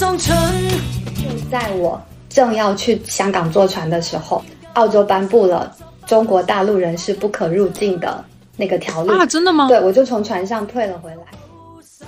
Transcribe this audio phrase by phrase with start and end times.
[0.00, 0.06] 就
[1.50, 2.00] 在我
[2.30, 4.42] 正要去香港坐船的时候，
[4.72, 5.76] 澳洲颁布了
[6.06, 8.24] 中国大陆人是不可入境的
[8.56, 9.68] 那个条例啊，真的吗？
[9.68, 11.16] 对，我就从船上退了回来。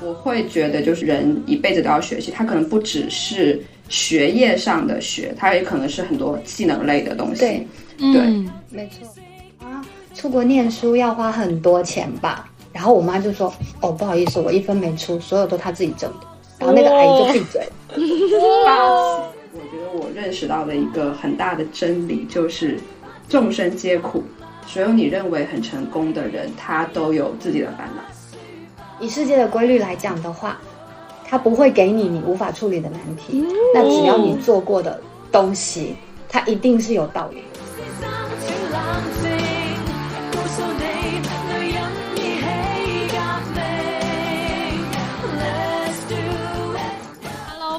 [0.00, 7.40] 我会觉得，就是人一辈子都要学习，他可能不只是学业上的学，他也可能是很多技能类的东西。
[7.40, 7.66] 对，
[7.98, 8.22] 对，
[8.70, 9.06] 没错。
[9.68, 9.84] 啊，
[10.14, 12.48] 出国念书要花很多钱吧？
[12.73, 16.27] 然后我妈就说：“哦，不好意思，我一分没出，所有都她自己挣的。”
[16.62, 17.69] 然后那个阿姨就闭嘴了。
[19.52, 22.79] 我觉得我认识到的一个很大的真理就是，
[23.29, 24.23] 众生皆苦，
[24.65, 28.02] 所有你认为很成功的人，他都有自己的烦恼。
[29.01, 30.57] 以世界的规律来讲的话，
[31.29, 33.45] 他不会给你你无法处理的难题。
[33.74, 35.01] 那只要你做过的
[35.33, 35.97] 东西，
[36.29, 37.43] 它一定是有道理。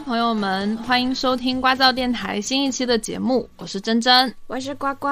[0.06, 5.08] 朋友们，欢迎收听瓜噪电台新一期的节目，我是珍珍，我是呱呱。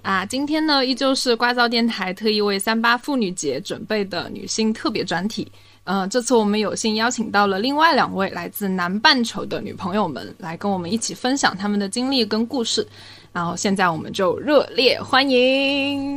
[0.00, 5.46] 啊，今天呢依旧是瓜噪电台特意为三八妇女节准备的女性特别专题。
[5.84, 12.86] 呃，这次我们有幸邀请到了另外两位来自南半球的女朋友们，来跟我们一起分享她们的经历跟故事。
[13.30, 16.16] 然后现在我们就热烈欢迎。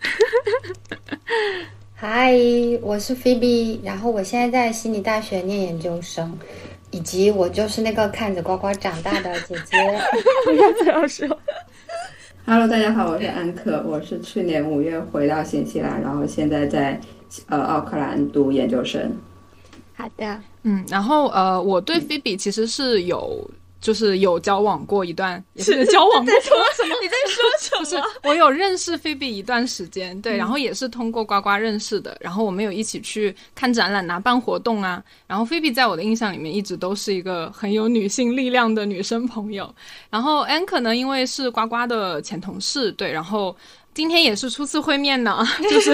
[1.94, 2.34] 嗨，
[2.82, 6.38] 我是菲比，然后我现在在悉尼大学念研究生，
[6.90, 9.76] 以及我就是那个看着呱呱长大的姐姐。
[10.44, 11.26] 不要这样说。
[12.46, 17.00] Hello，大家好，我是安可，我是去年五月回到新西兰，然后现在在
[17.48, 19.16] 呃奥克兰读研究生。
[19.94, 23.48] 好的，嗯，然后呃，我对菲比其实是有。
[23.80, 26.50] 就是有交往过一段，是交往过什
[26.86, 26.94] 么？
[27.00, 27.80] 你在说什么？
[27.80, 39.74] 不是，我有认识菲比一段时间，对，然后也是通过呱呱认识的，然后我们有一起去看展览啊，办活动啊，然后菲比在我的印象里面一直都是一个很有女性力量的女生朋友，
[40.10, 43.56] 然后安可呢，因为是呱呱的前同事，对，然后。
[43.92, 45.90] 今天也是初次会面呢， 就是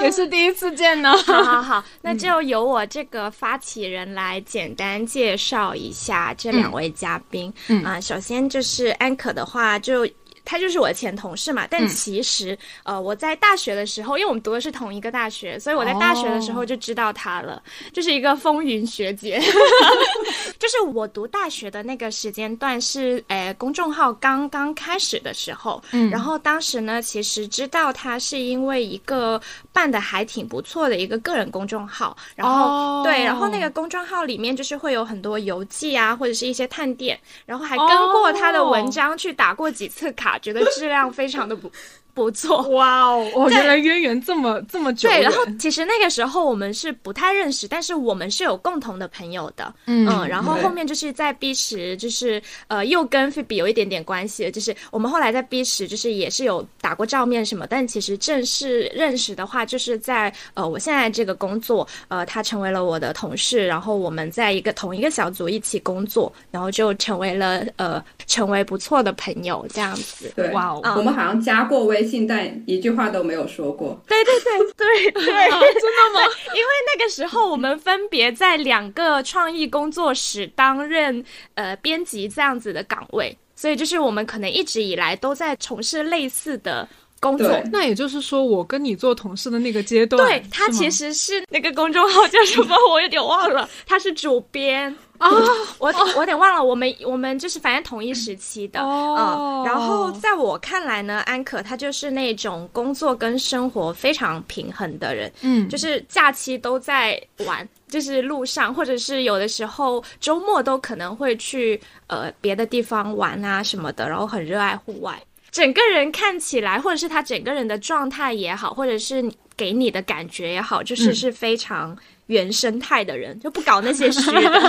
[0.00, 1.16] 也是第一次见呢。
[1.26, 7.52] 好好好，那就由我这个发起人来简单介绍一下这两位嘉宾。
[7.68, 10.06] 嗯啊，首先就是安可的话就。
[10.46, 17.60] 他就是我的前同事嘛，但其实，呃，我在大学的时候，因为我们读的是同一个大学，所以我在大学的时候就知道他了，
[17.92, 19.42] 就是一个风云学姐。
[20.58, 29.40] 就是我读大学的那个时间段是，诶，公众号刚刚开始的时候，嗯，然后当时呢，其实知道他是因为一个
[29.72, 40.35] 办的还挺不错的一个个人公众号，然后对，然后那个公众号里面就是会有很多游记啊，或者是一些探店，然后还跟过他的文章去打过几次卡。
[40.38, 41.70] 觉得质量非常的不。
[42.16, 43.30] 不错，哇哦！
[43.34, 45.06] 哦，原来渊源这么这么久。
[45.06, 49.70] 对，然后其实那个时候我们是不太认识，但是我们是有共同的朋友的。
[49.84, 70.32] 嗯，然后后面就是在 B 十，就是呃，又跟菲比有一点点关系，就是我们后来在 B 十，就是也是有打过照面什么，但其实正式认识的话，就是在呃，我现在这个工作，呃，他成为了我的同事，然后我们在一个同一个小组一起工作，然后就成为了呃，成为不错的朋友这样子。
[70.34, 72.05] 对，哇哦，我们好像加过微。
[72.26, 74.00] 但一句话都没有说过。
[74.06, 76.20] 对对对对对， 真的吗？
[76.54, 81.24] 因为那个时候我们分别在两个创意工作室担任
[81.54, 86.88] 呃编辑这样子的岗位，所以就是我们可能一直以来都在从事类似的
[87.20, 87.48] 工作。
[87.72, 92.76] 那也就是说，我跟你做同事的那个阶段，对他其实是那个公众号叫什么？
[92.90, 94.94] 我有点忘了，他是主编。
[95.18, 95.28] 啊，
[95.78, 119.24] 我我有点忘了，我们我们就是反正同一时期的，嗯，然后在我看来呢，安可他就是那种工作跟生活非常平衡的人，嗯，就是假期都在玩，就是路上，或者是有的时候周末都可能会去呃别的地方玩啊什么的，然后很热爱户外，整个人看起来，或者是他整个人的状态也好，或者是
[119.56, 121.96] 给你的感觉也好，就是是非常。
[122.26, 124.60] 原生态的人就不搞那些虚的，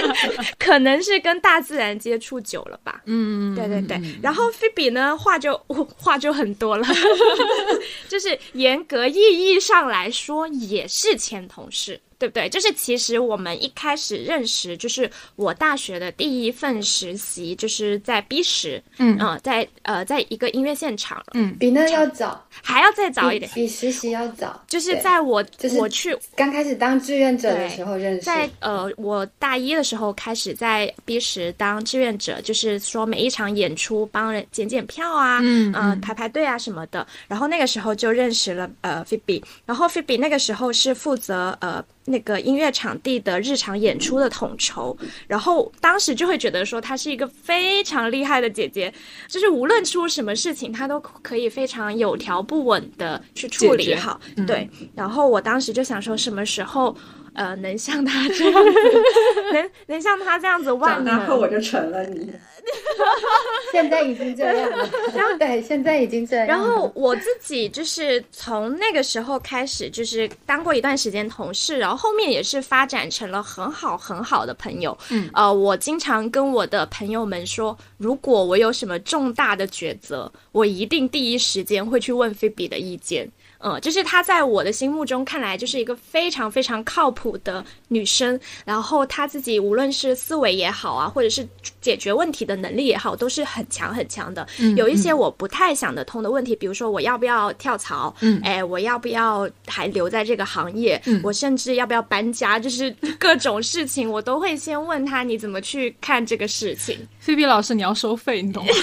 [0.58, 3.02] 可能是跟大自然接触久了吧。
[3.06, 4.00] 嗯，对对对。
[4.22, 5.56] 然后菲比呢，话就
[5.96, 6.86] 话就很多了，
[8.08, 12.00] 就是严格意义上来说，也是前同事。
[12.18, 12.48] 对不对？
[12.48, 25.44] 就是其实我们一开始认识，就是我大学的第一份实习，就是在 B 十，嗯嗯，在呃，在一个音乐现场，嗯，比那要早，还要再早一点，比实习要早，就是在我
[25.78, 41.84] 我去刚开始当志愿者的时候认识，在呃，我大一的时候开始在 B 十当志愿者，就是说每一场演出帮人检检票啊，嗯嗯，排排队啊什么的，然后那个时候就认识了呃菲比，然后菲比那个时候是负责呃。
[42.06, 48.92] 那个音乐场地的日常演出的统筹，然后当时就会觉得说她是一个非常厉害的姐姐，
[49.28, 54.20] 就是无论出什么事情，她都可以非常有条不紊的去处理好。
[54.46, 56.96] 对，然后我当时就想说，什么时候
[57.36, 58.80] 呃能像他这样子，
[59.52, 62.32] 能能像他这样子万能，然后我就成了你。
[63.70, 64.88] 现在已经这样了，
[65.38, 66.44] 对，现在已经这样。
[66.48, 74.98] 然后我自己就是从那个时候开始，就是当过一段时间同事，然后后面也是发展成了很好很好的朋友。
[75.10, 83.30] 嗯，呃，我经常跟我的朋友们说，如果我有什么重大的抉择，我一定第一时间会去问菲比的意见。
[83.66, 91.46] 嗯，就是她在我的心目中看来就是一个非常非常靠谱的女生，然后她自己无论是思维也好啊，或者是
[91.80, 94.46] 解决问题的能力也好，都是很强很强的。
[94.76, 102.88] 有一些我不太想得通的问题，比如说我要不要跳槽，嗯，哎，我要不要还留在这个行业，我甚至要不要搬家，就是
[103.18, 106.96] 各种事情我都会先问他你怎么去看这个事情。
[107.18, 108.72] 菲比老师，你要收费，你懂吗？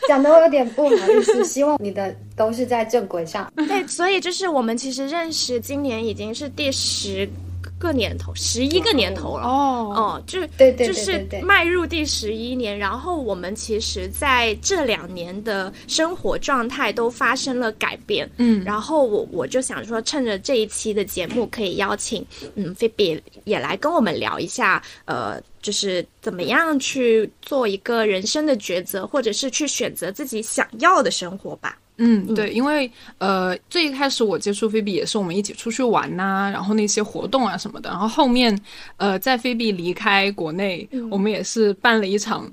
[0.08, 3.52] 讲的我有点不好意思，希望你的都是在正轨上。
[3.68, 7.28] 对，所以就是我们其实认识，今年已经是第十。
[7.80, 12.78] 个年头，十一个年头了哦哦，就对对就是迈入第十一年。
[12.78, 18.62] 然后我们其实在这两年的生活状态都发生了改变，嗯。
[18.62, 22.24] 然后我我就想说，趁着这一期的节目，可以邀请
[22.54, 31.78] 嗯菲比也来跟我们聊一下，呃，就是怎么样去做一个人生的抉择，或者是去选择自己想要的生活吧。
[32.02, 37.90] 嗯，对，因为呃，最一开始我接触菲比也是我们一起出去玩呐，然后那些活动啊什么的。
[37.90, 38.58] 然后后面，
[38.96, 42.50] 呃，在菲比离开国内，我们也是办了一场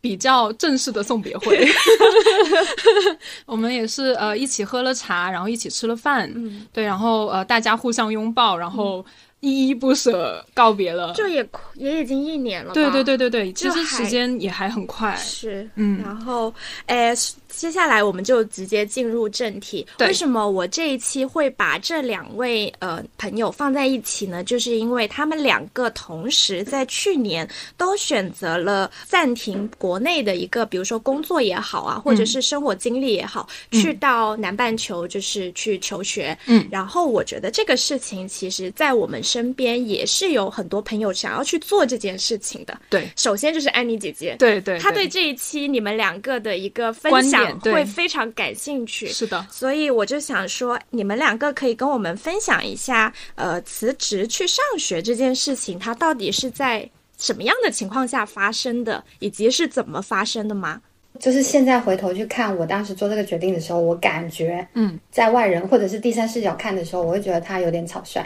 [0.00, 1.68] 比较正式的送别会。
[3.44, 6.32] 我们也是呃一起喝了茶，然后一起吃了饭，
[6.72, 9.04] 对，然后呃大家互相拥抱，然后。
[9.40, 12.74] 依依不舍告别了，就也也已经一年了。
[12.74, 15.14] 对对对对对，其实时间也还很快。
[15.14, 16.52] 是，嗯，然后，
[16.86, 17.14] 哎，
[17.58, 19.86] 接下来我们就直接进入正题。
[20.00, 24.42] 为什么我这一期会把这两位呃朋友放在一起呢？
[24.42, 27.46] 就是因为他们两个同时在去年
[27.76, 36.36] 都选择了暂停国内的一个，比如说工作也好啊，或者是生活经历也好，去到南半球就是去求学。
[36.46, 39.18] 嗯，然后我觉得这个事情其实，在我们。
[39.20, 42.80] 身边也是有很多朋友想要去做这件事情的。
[42.88, 49.06] 对，首先就是安妮姐姐，对对，她对这一期你们两个的一个分享会非常感兴趣。
[49.08, 60.80] 是的，所以我就想说，你们两个可以跟我们分享一下，呃，辞职去上学这件事情，它到底是在什么样的情况下发生的，以及是怎么发生的吗？
[61.18, 68.24] 就是现在回头去看我当时做这个决定的时候，我感觉，嗯，在外人或者是第三视角看的时候，我会觉得他有点草率。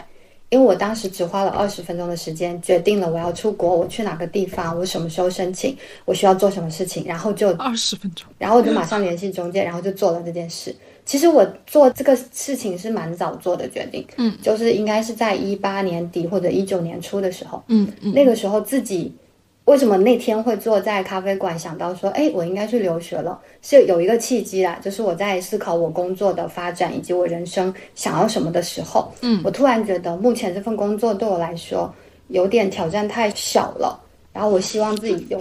[0.53, 10.75] 因为我当时只花了二十分钟的时间，决定了我要出国，我去哪个地方，我什么时候申请，我需要做什么事情，然后就二十分钟，然后我就马上联系中介，然后就做了这件事。
[11.05, 19.11] 其实我做这个事情是蛮早做的决定，嗯，就是应该是在一八年底或者一九年初的时候，嗯嗯，那个时候自己。
[19.65, 23.39] 为什么那天会坐在咖啡馆想到说，哎，我应该去留学了？
[23.61, 31.93] 是有一个契机啦，就是我在思考我工作的发展以及我人生想要什么的时候，嗯，我突然觉得目前这份工作对我来说
[32.27, 33.97] 有点挑战太小了，
[34.33, 35.39] 然后我希望自己有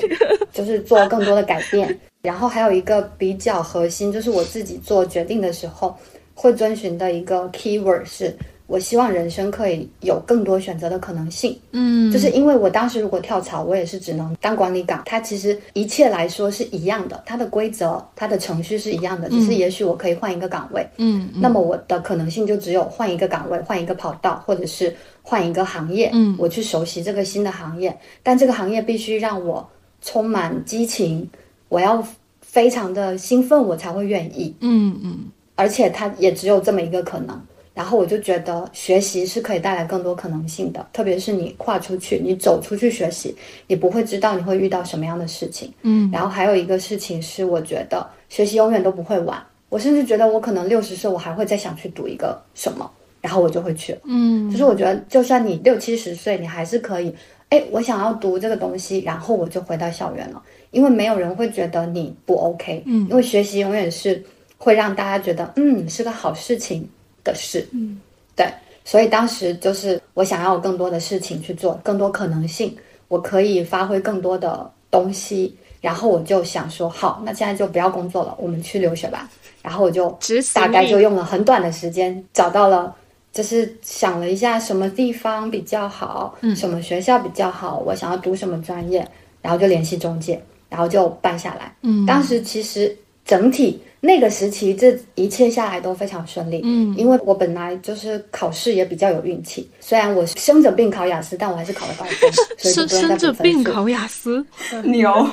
[0.53, 1.99] 就是做更多的改变。
[2.23, 5.93] 然后还有一个比较核心，就是我自己做决定的时候
[6.33, 8.33] 会遵循的一个 keyword 是。
[8.73, 29.69] 我希望人生可以有更多选择的可能性，嗯，就是因为我当时如果跳槽，我也是只能当管理岗，它其实一切来说是一样的，它的规则、它的程序是一样的，只是也许我可以换一个岗位，嗯，那么我的可能性就只有换一个岗位、换一个跑道，或者是换一个行业，嗯，我去熟悉这个新的行业，但这个行业必须让我
[30.01, 31.29] 充满激情，
[31.69, 32.03] 我要
[32.41, 35.19] 非常的兴奋，我才会愿意，嗯嗯，
[35.57, 37.39] 而且它也只有这么一个可能。
[37.75, 43.35] 然后我就觉得学习是可以带来更多可能性的，特别是你跨出去，你走出去学习，
[43.67, 45.73] 你不会知道你会遇到什么样的事情。
[45.83, 49.43] 嗯，然后还有一个事情是，我觉得学习永远都不会晚。
[49.69, 52.91] 我甚至觉得我可能六十岁，我还会再想去读一个什么，
[53.23, 53.97] 然后我就会去。
[54.05, 57.15] 嗯，就是我觉得，就算你六七十岁，你还是可以。
[57.49, 62.83] 哎，我想要读这个东西，然后我就回到校园了，因为没有人会觉得你不 OK。
[62.85, 64.23] 嗯，因为学习永远是
[64.59, 66.87] 会让大家觉得，嗯，是个好事情。
[67.25, 68.01] 的事，嗯，
[68.35, 68.47] 对，
[68.85, 72.77] 所以当时就是我想要有更多的事情去做，更多可能性，
[73.09, 79.29] 我可以发挥更多的东西，然后我就想说，好，那现在就不要工作了，我们去留学吧。
[79.63, 80.11] 然后我就
[80.53, 82.93] 大概就用了很短的时间找到了
[83.33, 89.07] 就是想了一下什么地方比较好，嗯，什么学校比较好，我想要读什么专业，
[89.41, 91.75] 然后就联系中介，然后就办下来。
[91.83, 96.61] 嗯，当时其实整体那个时期，这一切下来都非常顺利。
[96.65, 102.33] 嗯，因为我本来就是考试也比较有运气，虽然我生着病考雅思，但我还是考了高分。
[102.59, 104.45] 生生着病考雅思，
[104.83, 105.29] 牛，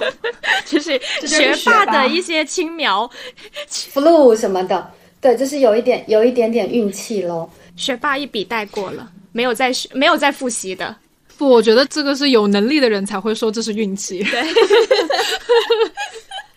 [0.65, 3.09] 就是学霸的一些轻描，
[3.69, 7.49] flu 什么的，对，就是有一点有一点点运气咯。
[7.75, 10.95] 学霸一笔带过了，没有再没有再复习的。
[11.37, 14.21] 不，我觉得这个是有能力的人才会说这是运气。
[14.25, 14.41] 对，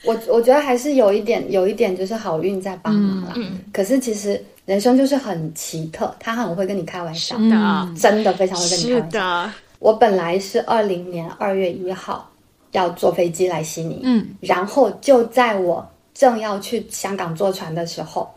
[0.04, 3.32] 我我觉得还是有一点有一点就是好运在帮忙啦。
[3.36, 3.58] 嗯。
[3.72, 9.18] 可是其实人生就是很奇特，他很会跟你开玩笑的，真的非常会跟你开玩笑。
[9.18, 9.52] 的。
[9.78, 12.30] 我本来是二零年二月一号
[12.70, 18.30] 要坐飞机来悉尼，嗯，然后就在我正要去香港坐船的时候，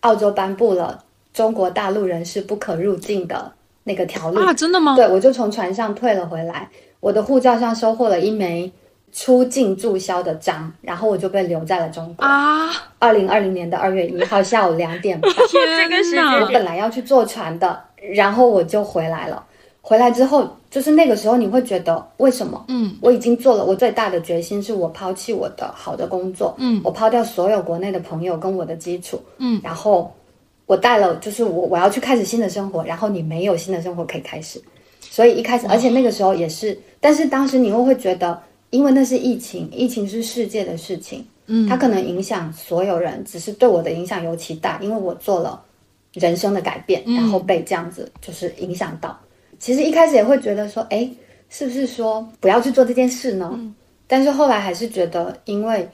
[0.00, 1.02] 澳洲颁布了。
[1.32, 3.50] 中国大陆人是不可入境的
[3.82, 4.94] 那个条例啊，真的吗？
[4.94, 8.72] 对，我就从船上退了回来，我的护照上收获了一枚
[9.14, 12.26] 出境注销的章，然后我就被留在了中国。
[12.26, 12.68] 啊。
[12.98, 17.80] 二零二零年的二月一号下午两点半，这个是我本来要去坐船的，
[18.12, 19.42] 然后我就回来了。
[19.80, 22.64] 回来之后，就是那个时候你会觉得为什么？
[22.68, 30.12] 嗯，我已经做了，我最大的决心是我抛弃我的好的工作，嗯，我抛掉所有国内的朋友跟我的基础，嗯，然后。
[30.66, 34.58] 我带了，就是我我要去开始新的生活，然后你没有新的生活可以开始，
[34.98, 38.40] 所以一开始，而且那个时候也是，但是当时你又会觉得，
[38.74, 45.62] 因为那是疫情，疫情是世界的事情，嗯，它可能影响所有人，只是对我的影响尤其大，因为我做了
[46.12, 49.16] 人生的改变，然后被这样子就是影响到。
[49.60, 51.08] 其实一开始也会觉得说，哎，
[51.48, 53.58] 是不是说不要去做这件事呢？
[54.06, 55.88] 但是后来还是觉得，因为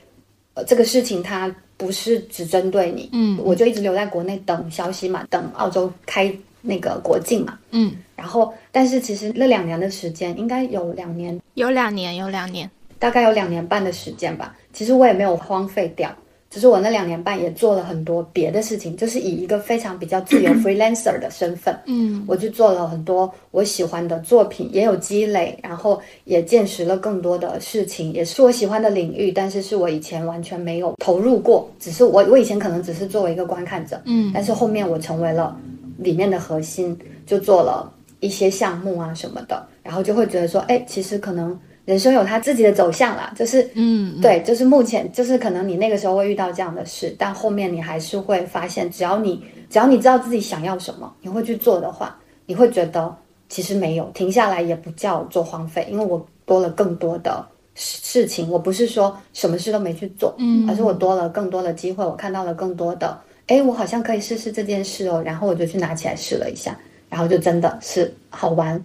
[0.55, 1.55] 呃这个事情它。
[1.81, 16.11] 不是只针对你，嗯，我就一直留在国内等消息嘛，等澳洲开那个国境嘛，嗯，然后，但是其实那两年的时间，应该有两年，有两年，有两年，大概有两年半的时间吧，其实我也没有荒废掉。
[16.53, 35.57] 只是我那两年半也做了很多别的事情，就是以一个非常比较自由 freelancer 的身份，嗯，我去做了很多我喜欢的作品，也有积累，然后也见识了更多的事情，也是我喜欢的领域，但是是我以前完全没有投入过，只是我我以前可能只是作为一个观看者，嗯，但是后面我成为了
[35.99, 37.89] 里面的核心，就做了
[38.21, 41.59] 一些项目啊什么的，然后就会觉得说，哎，其实可能。
[41.87, 53.13] 人生有他自己的走向啦，就是，嗯，对，就是目前，就是可能你那个时候会遇到这样的事，但后面你还是会发现，只要你只要你知道自己想要什么，你会去做的话，你会觉得
[53.49, 66.79] 其实没有停下来也不叫做荒废，因为我多了更多的事情，我不是说什么事都没去做，嗯，而是我多了更多的机会，我看到了更多的，哎，我好像可以试试这件事哦，然后我就去拿起来试了一下，
[67.11, 68.83] 然后就真的是好玩。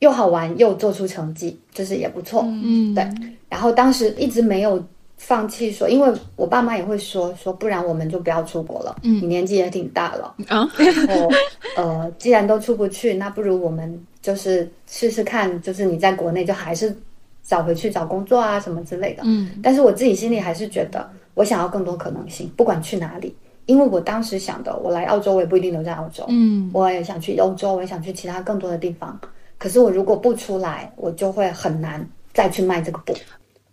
[0.00, 2.42] 又好玩又做出成绩，就是也不错。
[2.46, 3.06] 嗯，对。
[3.50, 4.82] 然后当时一直没有
[5.18, 8.96] 放弃，说，因为我爸妈也会说说，不然我们就不要出国了。
[9.02, 10.66] 嗯，你年纪也挺大了啊。
[10.78, 11.30] 然后
[11.76, 16.96] 呃，既然都出不去，那不如我们就是试试看，就是你在国内就还是
[17.44, 19.22] 找回去找工作啊什么之类的。
[19.26, 23.36] 嗯，但是我自己心里还是觉得，我想要更多可能性，不管去哪里。
[23.70, 26.24] 因为我当时想的，我来澳洲，我也不一定留在澳洲。
[26.26, 29.16] 嗯，我也想去欧洲，我也想去其他更多的地方。
[29.58, 33.14] 可是我如果不出来，我就会很难再去迈这个步，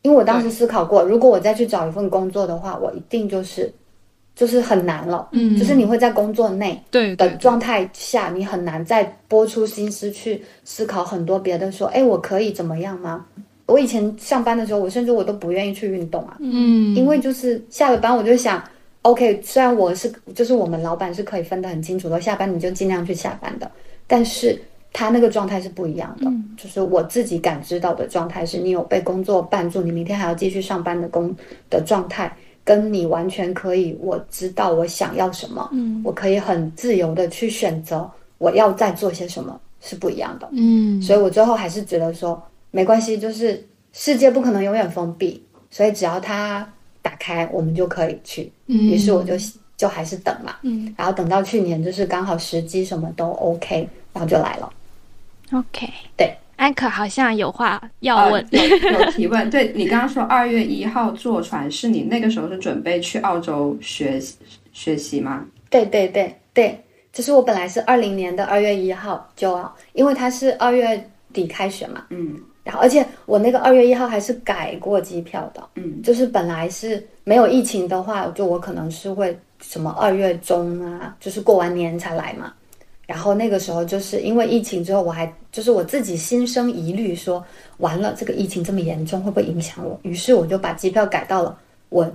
[0.04, 3.74] 因为我当时思考过，如果我再去找一份工作的话，我一定就是，
[4.36, 5.30] 就是很难了。
[5.32, 11.72] 嗯，就是你会在工作内对的状态下，你很难再拨出心思去思考很多别的。
[11.72, 13.26] 说，哎，我可以怎么样吗？
[13.66, 16.38] 我以前上班的时候，我甚至我都不愿意去运动啊。
[16.40, 18.64] 嗯，因为就是下了班，我就想
[19.10, 23.70] ，OK，虽然我是就是我们老板是可以分得很清楚的，下班你就尽量去下班的，
[24.06, 24.60] 但是。
[24.94, 31.36] 他那个状态是不一样的，就是我自己感知到的状态是，你有被工作绊住，你明天还要继续上班的工
[31.70, 38.10] 的状态，跟你完全可以，我知道我想要什么，嗯，我可以很自由的去选择
[38.40, 46.68] 我要再做些什么，是不一样的，嗯，所以我最后还是觉得说没关系，就是世界不可能永远封闭，所以只要它
[47.08, 48.76] 打开，我们就可以去，嗯。
[48.78, 49.34] 于是我就
[49.78, 54.74] 就还是等嘛，嗯，然后等到去年就是刚好时机什么都 OK，然后就来了。
[55.54, 55.88] OK，
[56.18, 59.50] 对，安可好像有话要问， 有提问。
[59.50, 64.22] 对你刚刚说二月一号坐船，是你那个时候是准备去澳洲学
[64.74, 65.46] 学习吗？
[65.70, 66.84] 对对对对，
[67.14, 72.38] 就是我本来是二零年的二月一号就要，因为他是二月底开学嘛，嗯，
[72.68, 82.52] 然后而且我那个二月一号还是改过机票的，嗯，就是本来是没有疫情的话，就我可能是会什么二月中啊，就是过完年才来嘛。
[83.06, 87.42] 然后那个时候就是因为疫情之后，我还就是我自己心生疑虑，说
[87.78, 89.98] 完了这个疫情这么严重，会不会影响我？
[90.04, 91.58] 于是我就把机票改到了
[91.88, 92.06] 我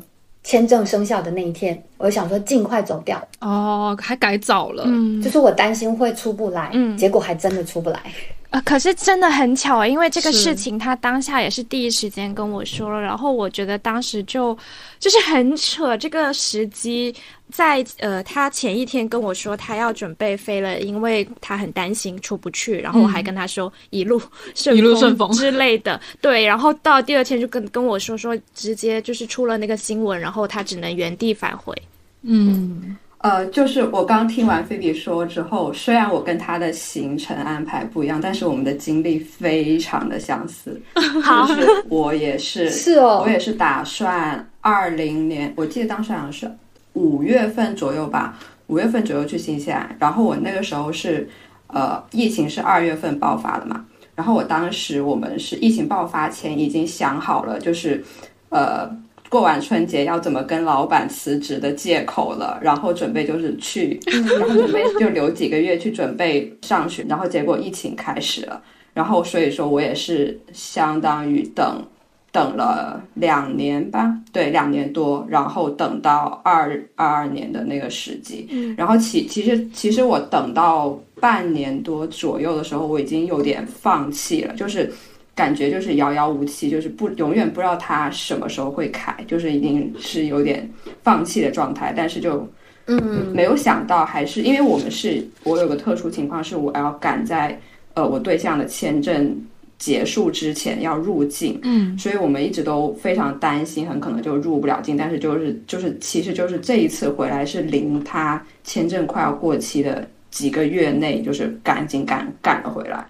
[0.42, 3.26] 签证生效的那一天，我想说尽快走掉。
[3.40, 8.12] 哦，还改早了，嗯，就是我担心会出不来，嗯，结果还真的出不来。
[8.52, 14.56] 啊，可是真的很巧，因为这个事情他当下也是第一时间跟我说了，然后我觉得当时就
[14.98, 17.14] 就是很扯，这个时机
[17.50, 24.20] 在呃，他前一天跟我说他要准备飞了，因为他很担心出不去，然后我还跟他说一路
[24.54, 25.32] 顺一路顺风。
[25.32, 31.74] 之类的，对，然后到第二天就跟跟我说说直接就是出了那个新闻，然后他只能原地返回，
[32.20, 32.94] 嗯。
[33.22, 40.80] 呃，就是我刚听完菲比说之后，虽然我跟他的行程安排不一样，但是我们的经历非常的相似。
[40.94, 46.50] 就是我也是， 是哦，我也是打算二零年，我记得当时好像是
[46.94, 48.36] 五月份左右吧，
[48.66, 49.94] 五月份左右去新西兰。
[50.00, 51.28] 然后我那个时候是，
[51.68, 53.84] 呃，疫情是二月份爆发的嘛。
[54.16, 58.04] 然后我当时我们是疫情爆发前已经想好了，就是，
[58.48, 58.90] 呃。
[59.32, 68.62] 过完春节要怎么跟老板辞职的借口了，然后准备就是去，然后准备就留几个月去准备上学，然后结果疫情开始了，
[68.92, 71.82] 然后所以说我也是相当于等，
[72.30, 78.46] 等了两年吧，对，两年多，然后等到二二二年的那个时机，
[78.76, 84.92] 然后其其实其实我等到半年多左右的时候，我已经有点放弃了，就是。
[85.34, 90.68] 感觉就是遥遥无期，就是不永远不知道它什么时候会开，就是已经是有点
[91.02, 91.92] 放弃的状态。
[91.96, 92.46] 但是就，
[92.86, 97.58] 嗯，没有想到还是因为我们是，我有个特殊情况是我要赶在
[97.94, 99.34] 呃我对象的签证
[99.78, 104.96] 结束之前要入境，嗯，所以我们一直都非常担心，很可能就入不了境。
[104.96, 113.06] 但是就是就是其实就是这一次回来是临他签证快要过期的几个月内，就是赶紧赶赶了回来。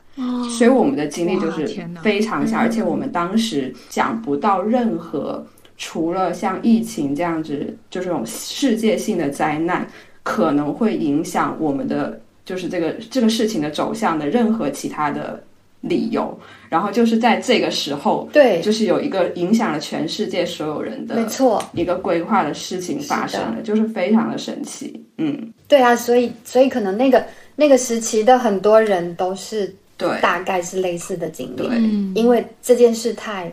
[0.58, 1.66] 所以我们的经历就是
[2.02, 5.42] 非常像，而且我们当时想不到任何
[5.78, 9.86] 除了像疫情这样子，就这种世界性的灾难
[10.22, 15.42] 可能会影响我们的，就是这个这个事情的走向的任何其他的
[15.80, 16.38] 理由。
[16.72, 25.04] 然后就是在这个时候，对，就是有一个影响了全世界所有人的，没错，一个规划的事情发生了，就是非常的神奇。
[25.18, 27.22] 嗯，对啊，所以所以可能那个
[27.56, 29.70] 那个时期的很多人都是。
[29.98, 33.52] 对，大概是类似的经历，因为这件事太，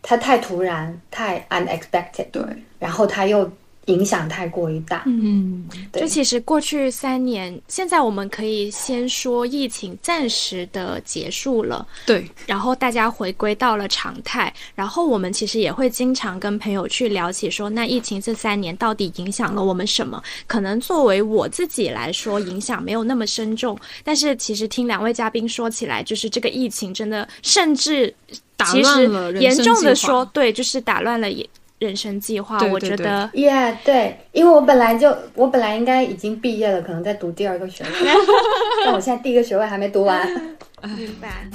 [0.00, 2.42] 它太突然，太 unexpected，对，
[2.78, 3.50] 然后他又。
[3.86, 20.22] 影响太过于大，嗯，就其实过去三年，现在我们可以先说疫情暂时的结束了，对，然后大家回归到了常态，然后我们其实也会经常跟朋友去聊起说，那疫情这三年到底影响了我们什么？
[20.46, 28.14] 可能作为我自己来说，影响没有那么深重，但是其实听两位嘉宾说起来，就是这个疫情真的，甚至
[28.56, 31.48] 打乱了严重的说，对，就是打乱了也。
[31.80, 37.90] 人生计划，我觉得，Yeah，对，因为我本来就，我本来应该已经毕业了，可能在读第二个学位，
[38.84, 40.28] 但我现在第一个学位还没读完。
[40.94, 41.48] 明白。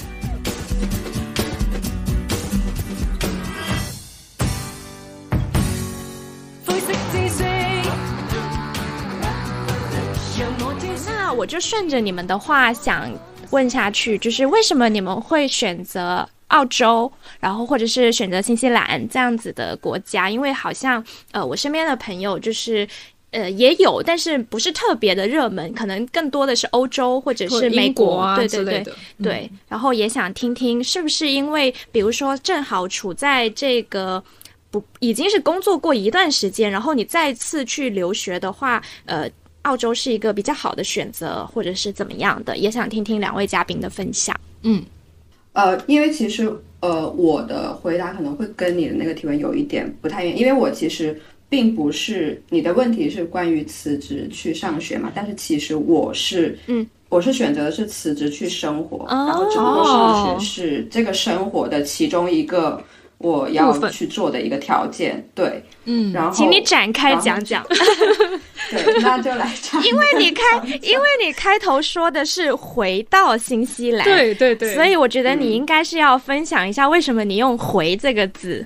[11.06, 13.12] 那我就顺着你们的话想
[13.52, 16.28] 问下去，就是为什么你们会选择？
[16.48, 22.88] 澳洲，然后或者是选择新西兰这样子的国家，因为好像呃，我身边的朋友就是
[23.32, 28.86] 呃也有，但是不是特别的热门，可能更多的是欧洲或者是美国，对对对
[29.22, 29.52] 对。
[29.68, 34.24] 然后也想听听，是不是因为比如说正好处在这个
[34.70, 39.30] 不已经是工作过一段时间，然后你再次去留学的话，呃，
[39.64, 42.56] 澳洲是一个比较好的选择，或者是怎么样的？
[42.56, 44.40] 也想听听两位嘉宾的分享。
[44.62, 44.84] 嗯。
[45.56, 62.80] 呃，因为其实呃，我的回答可能会跟你的那个提问有一点不太一样，因为我其实并不是你的问题是关于辞职去上学嘛，但是其实我是，嗯，我是选择的是辞职去生活，然后只不过上学是这个生活的其中一个。
[63.18, 67.66] 我要去做的一个条件，对，嗯，然后请你展开讲讲，
[68.72, 78.66] 对，那就来唱， 因为你开，因为你开头说的是回到新西兰，对对对，所以我觉得你应该是要分享一下为什么你用“回”这个字。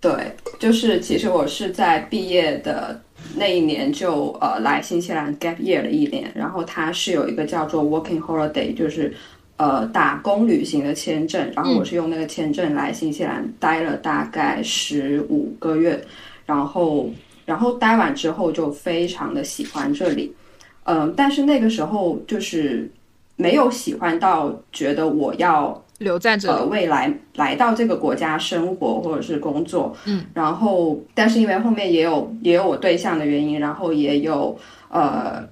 [0.00, 0.12] 对，
[0.58, 3.00] 就是其实我是在毕业的
[3.34, 9.14] 那一年就呃来新西兰 gap year 了一年，然后它是有一个叫做 working holiday，就是。
[9.58, 15.98] 呃，打工旅行的签证，然后我是用那个签证来新西兰待了大概十五个月，
[16.44, 17.08] 然后，
[17.46, 20.34] 然后待完之后就非常的喜欢这里，
[20.82, 22.90] 嗯，但是那个时候就是
[23.36, 34.58] 没有喜欢到觉得我要留在这，呃，未来来到这个国家生活或者是工作，嗯，然后但是因为后面也有也有我对象的原因，然后也有
[34.90, 35.48] 呃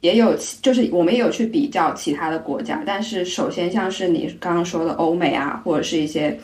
[0.00, 6.38] 也有就是我们也有去比较其他的国家，但是首先像是你刚刚说的欧美啊，或者是一些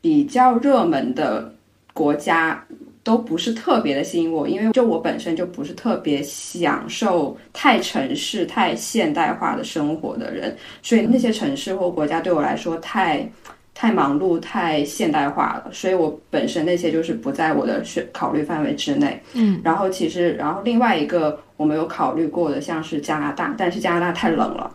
[0.00, 1.52] 比较热门的
[1.92, 2.64] 国家。
[3.06, 13.30] 都不是特别的吸引我，因为就我本身就不是特别享受太城市、太现代化的生活的人，所以那些城市或国家对我来说太
[13.72, 19.22] 太忙碌、太现代化了，所以我本身那些就是不在我的选考虑范围之内。
[19.34, 24.68] 嗯，然后其实，然后另外一个我没有考虑过的，像是加拿大，但是加拿大太冷了。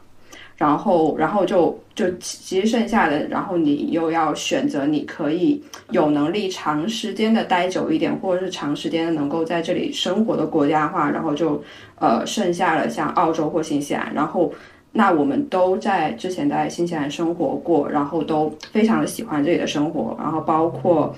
[0.62, 11.60] 然后，然后就就其实剩下的，然后你又要选择，你可以有能力长时间的待久一点，或者是长时间能够在这里生活的国家的话，然后就
[11.96, 14.14] 呃剩下了像澳洲或新西兰。
[14.14, 14.54] 然后
[14.92, 20.16] 那我们都在之前在新西兰生活过，然后都非常的喜欢这里的生活。
[20.20, 21.16] 然后包括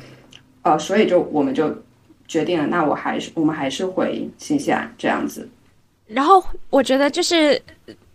[0.62, 1.70] 呃，所以就我们就
[2.30, 5.50] 决定了，那我还是我们还是回新西兰这样子。
[6.08, 7.62] 然后我觉得就是。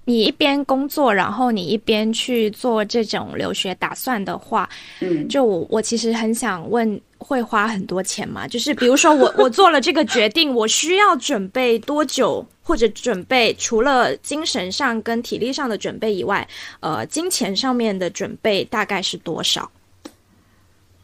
[0.08, 4.66] 你一边工作，然后你一边去做这种留学打算的话，
[5.00, 8.48] 嗯，就我我其实很想问，会花很多钱吗？
[8.48, 16.48] 就是比如说我 我做了这个决定，我需要准备多久，或者准备除了精神上跟体力上的准备以外，
[16.80, 19.70] 呃，金钱上面的准备大概是多少？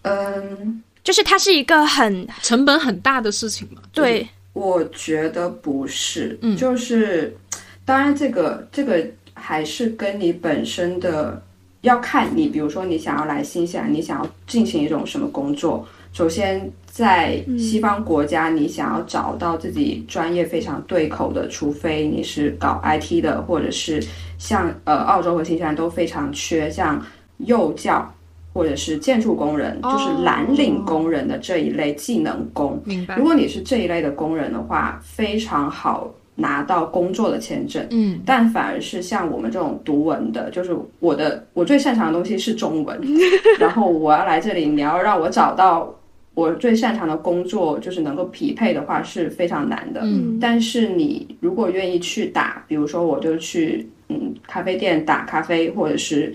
[0.01, 3.83] 嗯，就是它是一个很成本很大的事情嘛？
[3.93, 7.37] 对，我觉得不是，嗯，就是。
[7.85, 11.43] 当然，这个这个还是跟你本身的
[11.83, 15.87] 要看你，比如说你想要来新西兰，你想要进行一种什么工作。
[16.13, 24.03] 首先，在西方国家，你想要找到自己专业非常对口的，除非你是搞 IT 的，或者是
[24.39, 27.05] 像呃澳洲和新西兰都非常缺像
[27.39, 28.09] 幼教
[28.53, 32.81] 或者是建筑工人，就是蓝领工人的这一类技能工。
[32.85, 33.17] 明白。
[33.17, 36.09] 如果你是这一类的工人的话，非常好。
[36.37, 43.01] 拿到工作的签证，嗯，但反而是像我们这种读文的，就是我的我最擅长的东西是中文，
[43.61, 45.95] 然后我要来这里，你要让我找到
[46.35, 50.01] 我最擅长的工作，就是能够匹配的话是非常难的。
[50.03, 56.35] 嗯，但是你如果愿意去打，比如说我就去嗯咖啡店打咖啡，或者是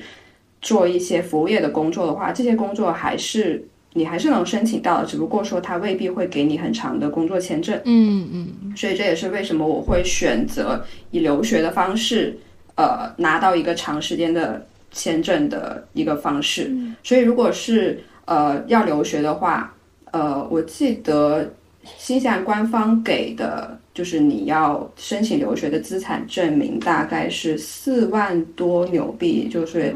[0.61, 3.65] 做一些服务业的工作的话，这些工作还是。
[3.93, 7.75] 你还是能申请到的，只不过说他未必会给你很长的工作签证。
[7.85, 12.37] 嗯嗯，所以这也是为什么我会选择以留学的方式，
[12.75, 16.71] 呃，拿到一个长时间的签证的一个方式。
[17.03, 19.75] 所以如果是呃要留学的话，
[20.11, 21.53] 呃，我记得
[21.97, 29.93] 新西兰官方给的就是你要申请留学的资产证明大概是四万多纽币，就是。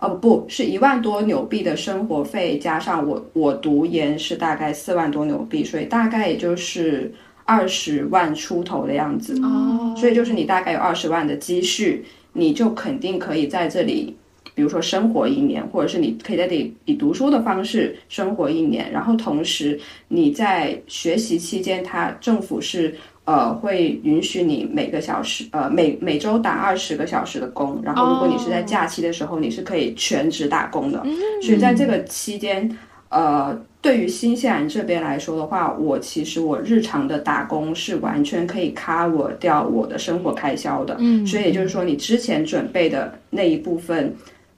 [0.00, 7.12] 哦不是一万多纽币的生活费，加上我我读研是大概四万多纽币，所以大概也就是
[7.48, 9.40] 二十万出头的样子。
[9.42, 14.14] 哦，所以就是你大概有二十万的积蓄，你就肯定可以在这里，
[14.54, 22.94] 比如说生活一年，或者是你可以在这里以读书的方式生活一年，然后同时你在学习期间，他政府是。
[23.28, 31.04] 呃，会允许你每个小时，呃，每每周打二十个小时的工，然后如果你是在假期的时候，你是可以全职打工的。
[31.42, 32.74] 所以在这个期间，
[33.10, 40.96] 呃，对于新西兰这边来说的话，我其实我日常的打工是完全可以 cover 掉我的生活开销的。
[40.98, 44.12] 嗯，所以也就是说，你之前准备的那一部分，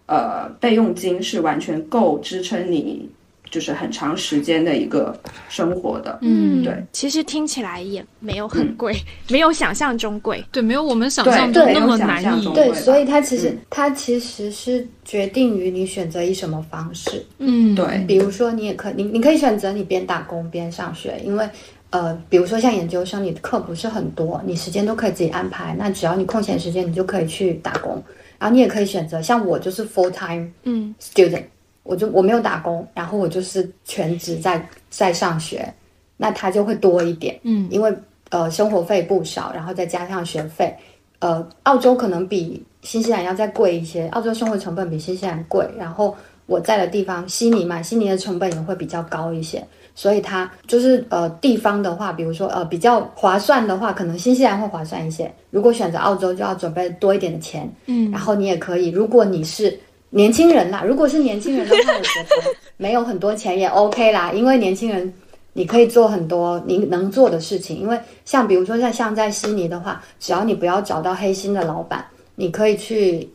[0.07, 3.09] 呃，备用金是完全够支撑你。
[3.51, 8.95] 就是很长时间的一个生活的，嗯，对，其实听起来也没有很贵，
[9.29, 12.23] 没有想象中贵，对，没有我们想象中那么难。
[12.41, 21.49] 以，对，所以它其实它其实是决定于你选择以什么方式，嗯，对，比如说你也可你你可以选择你边打工边上学，因为
[21.91, 28.01] 呃，比如说像研究生，你的课不是很多，你时间都可以自己安排，那只要你空闲时间，你就可以去打工，
[28.39, 30.95] 然后你也可以选择像我就是 full time 嗯。
[31.01, 31.43] student。
[31.91, 35.69] 我就我没有打工，然后我就是全职在在上学，
[36.17, 37.93] 那他就会多一点，嗯，因为
[38.29, 40.73] 呃生活费不少，然后再加上学费，
[41.19, 49.61] 呃，澳洲可能比新西兰要再贵一些，澳洲生活成本比新西兰贵，然后我在的地方悉尼嘛，悉尼的成本也会比较高一些，
[49.97, 59.77] 所以它就是呃地方的话，比如说呃比较划算的话，可能新西兰会划算一些，如果选择澳洲就要准备多一点的钱，嗯，然后你也可以，如果你是。
[60.11, 65.13] 年轻人啦，如果是年轻人的话，我觉得没有很多钱也 OK 啦，因为年轻人
[65.53, 73.29] 你可以做很多你能做的事情，因为像比如说像像在悉尼的话，只要你不要找到黑心的老板，你可以去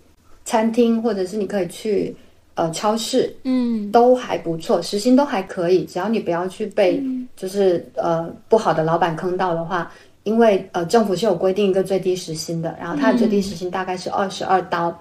[0.43, 2.15] 餐厅，或者是你可以去
[2.55, 7.01] 呃超市，嗯，都还不错，时薪都还可以，只要你不要去被
[7.37, 9.89] 就是呃不好的老板坑到的话，
[10.23, 14.93] 因为呃政府是有规定一个最低时薪的，然后它的最低时薪大概是二十二刀，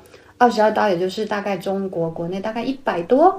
[0.44, 3.34] 二十二刀也就是大概中国国内大概一百多。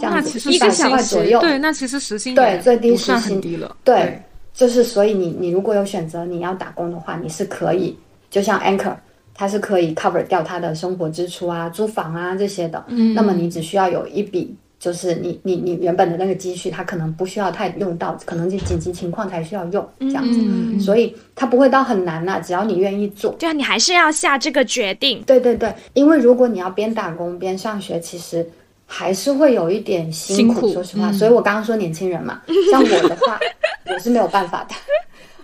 [0.00, 4.20] 这样子一百块左右，对，那其实时薪对最低时薪低了，对，
[4.52, 7.96] 就是所以你你如果有选择你要打工的话，你是可以，
[8.28, 8.96] 就像 Anchor，
[9.34, 20.40] 它是可以 cover 掉他的生活支出啊、租房啊这些的，嗯，那么你只需要有一笔，就是你你你原本的那个积蓄，它可能不需要太用到，可能就紧急情况才需要用这样子，
[20.80, 28.48] 所以它不会到很难呐，只要你愿意做，对啊，你还是要下这个决定，对对对，因为如果你要边打工边上学，其实。
[28.90, 31.12] 还是会有一点辛苦，说实话。
[31.12, 33.38] 所以我刚刚说年轻人嘛，像我的话，
[33.84, 34.74] 我是没有办法的。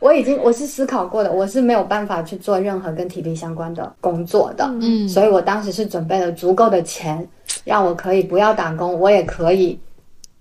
[0.05, 4.71] 我已经我是思考过的，我是没有办法去做任何跟体力相关的工作的。
[4.83, 7.27] 嗯，所以我当时是准备了足够的钱，
[7.65, 9.79] 让我可以不要打工，我也可以。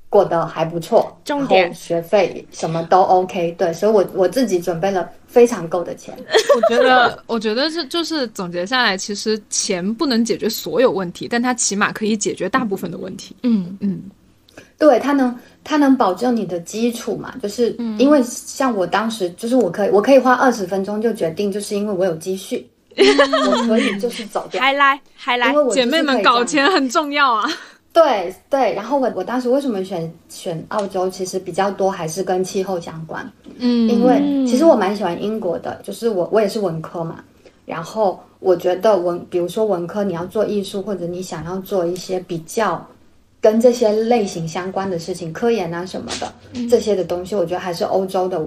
[0.09, 6.13] 过得还不错，重点学费什么都 OK，对，所以我我自己准备了非常够的钱。
[6.55, 13.35] 我觉得， 我觉得是就是总结下来，其实钱不能解决所有问题，但它起码可以解决大部分的问题。
[13.41, 14.03] 嗯嗯，
[14.77, 15.33] 对，它能
[15.63, 17.33] 它能保证你的基础嘛？
[17.41, 24.61] 就是因为像我当时，就是我可以我可以花二十分钟就决定，就是因为我有积蓄， 我可以就是走掉。
[24.61, 27.49] 还来还来，姐妹们搞钱很重要啊。
[27.93, 31.07] 对对，然后我我当时为什么选选澳洲？
[31.07, 33.31] 其实比较多还是跟气候相关。
[33.59, 37.23] 嗯，因为其实我蛮喜欢英国的，就是我我也是文科嘛。
[37.65, 42.83] 然后我觉得文，比如说文科，你要做艺术，或者你想要做一些比较
[43.43, 46.33] 跟这些类型相关的事情，科研啊什么的
[46.69, 48.41] 这些的东西，我觉得还是欧洲的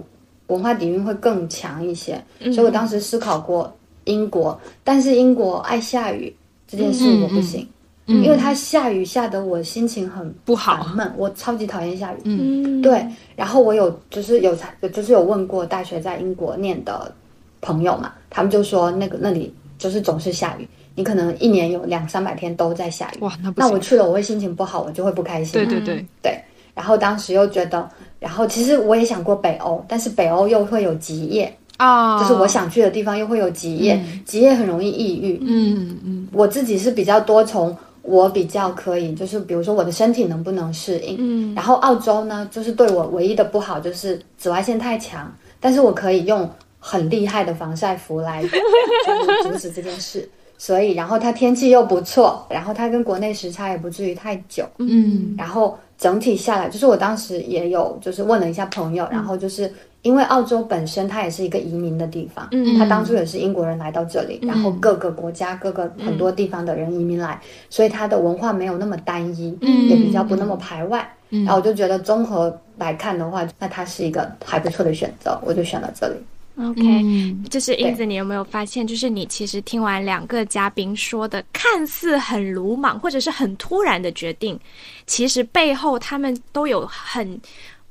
[0.46, 2.18] 文化底蕴会更强一些。
[2.40, 3.70] 所以我当时思考过
[4.04, 6.34] 英国，但是英国爱下雨
[6.66, 7.68] 这件事我不行。
[8.06, 12.16] 因为它下雨下得我心情很不好，闷，我超级讨厌下雨。
[12.22, 13.04] 嗯，对。
[13.34, 14.56] 然后我有就是有
[14.92, 17.12] 就是有问过大学在英国念的
[17.60, 23.20] 朋友嘛，他们就说那个那里就是总是下雨，你可能一年有两三百天都在下雨。
[23.20, 25.52] 哇，那那我去了我会心情不好，我就会不开心。
[25.52, 26.36] 对对对对。
[26.74, 35.38] 然后当时又觉得，然后其实我也想过北欧，但是北欧又会有极夜啊，就是我想去的地方又会有极夜，极夜很容易抑郁。
[35.42, 36.28] 嗯嗯。
[36.32, 37.76] 我自己是比较多从。
[38.08, 45.28] 我比较可以，就是比如说我的身体能不能适应，嗯，然后澳洲呢，就是对我唯一的不好就是紫外线太强，
[45.58, 48.44] 但是我可以用很厉害的防晒服来
[49.42, 59.72] 阻止这件事，所以然后它天气又不错，然后它跟国内时差也不至于太久，嗯，然后整体下来，就是我当时也有就是问了一下朋友，然后就是。
[60.02, 76.14] 因为澳洲本身它也是一个移民的地方，嗯，它当初也是英国人来到这里，然后各个国家、各个很多地方的人移民来，所以它的文化没有那么单一，嗯，也比较不那么排外，嗯，然后我就觉得综合来看的话，那它是一个还不错的选择，我就选了这里。
[76.58, 84.58] OK，就是英子，你有没有发现，就是你其实听完两个嘉宾说的看似很鲁莽或者是很突然的决定，
[85.06, 87.40] 其实背后他们都有很。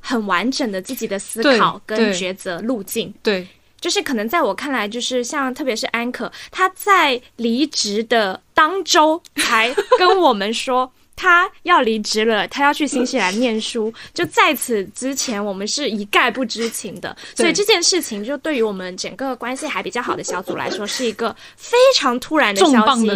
[0.07, 3.47] 很完整的自己的思考跟抉择路径，对，
[3.81, 13.93] 就是可能在我看来，就是像特别是安可，他在离职的当周才跟我们说他要离职了，他要去新西兰念书。
[14.13, 22.61] 就在此之前，我们是一概不知情的，所以这件事情就对于我们整个关系还比较好的小组来说，是一个非常突然的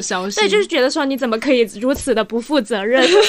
[0.01, 0.39] 消息。
[0.39, 3.05] 对，就是觉得说你怎么可以如此的不负责任。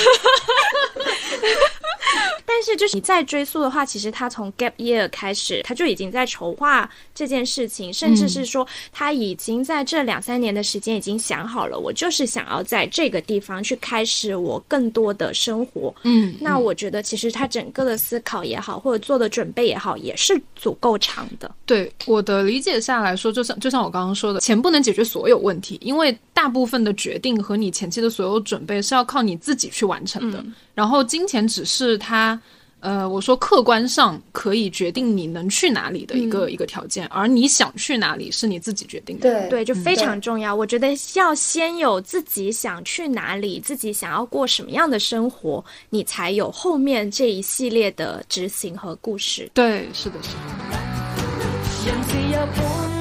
[2.44, 15.94] 但是，就是你再追溯的话，其实他从 gap year 开始，他就已经在筹划这件事情，甚至是说他已经在这两三年的时间已经想好了，我就是想要在这个地方去开始我更多的生活。
[16.02, 21.50] 嗯，那我觉得其实他整个的思考也好，或者做的准备也好，也是足够长的。
[21.66, 30.44] 对我的理解下来说，就像就像我刚刚说的，钱不能解决所有问题，因为大部分的决定和你前期的所有准备是要靠你自己去完成的，
[30.80, 32.40] 然后金钱只是他。
[32.82, 39.28] 呃，我说客观上可以决定你能去哪里的一个一个条件，而你想去哪里是你自己决定的。
[39.30, 40.54] 对对，就非常重要。
[40.54, 49.50] 我觉得要先有自己想去哪里，自己想要过什么样的生活，你才有后面这一系列的执行和故事。
[49.52, 50.16] 对，是的，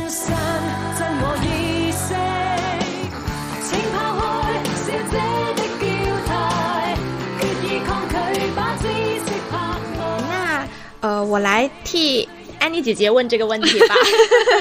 [0.09, 0.88] 是的。
[11.01, 12.27] 我来替
[12.59, 13.95] 安妮姐姐问这个问题吧，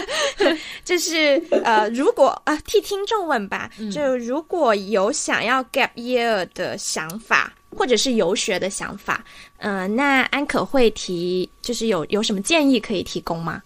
[0.85, 9.25] 就是呃，如果啊，替听众问吧，就如果有想要 gap year 的想法，或者是游学的想法，
[9.59, 13.63] 嗯，那安可会提，就是有有什么建议可以提供吗？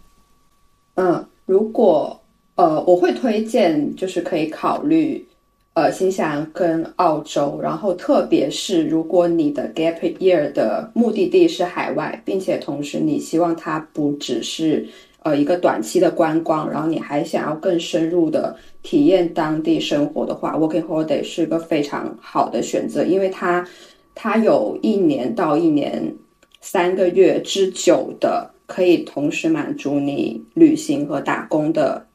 [0.94, 2.18] 嗯，如果
[2.54, 5.26] 呃，我会推荐，就是可以考虑。
[5.74, 14.86] 呃，新西兰跟澳洲，然后特别是如果你的 gap year 的目的地是海外，并且同时你希望它不只是
[15.22, 23.66] 呃一个短期的观光，然后你还想要更深入的体验当地生活的话，working holiday 是个非常好的选择，因为它
[24.14, 26.14] 它有一年到一年
[26.60, 32.06] 三个月之久的，可以同时满足你旅行和打工的。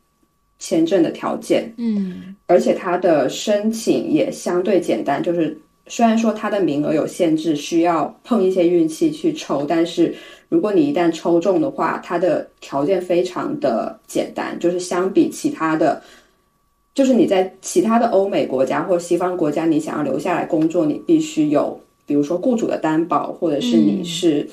[0.59, 10.15] 签证的条件，嗯，而且它的申请也相对简单，就是虽然说它的名额有限制，需要碰一些运气去抽，但是
[10.49, 16.01] 如果你一旦抽中的话，它的条件非常的简单，就是相比其他的，
[16.93, 24.47] 就是你在其他的欧美国家或西方国家，你想要留下来工作，你必须有，比如说雇主的担保，或者是你是。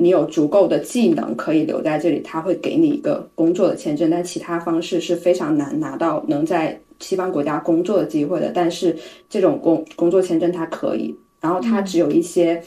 [0.00, 8.50] 你有足够的技能可以留在这里，他会给你一个工作的签证，但其他方式是非常难拿到能在西方国家工作的机会的。
[8.54, 8.96] 但是
[9.28, 12.62] 这种工工作签证它可以，然后它只有一些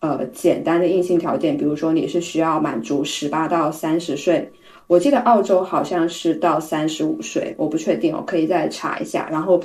[0.00, 4.50] 呃简单的硬性条件，比如说你是需要满足十八到三十岁，
[4.86, 9.28] 我记得澳洲好像是到三十五岁，我不确定，我可以再查一下。
[9.30, 9.62] 然后，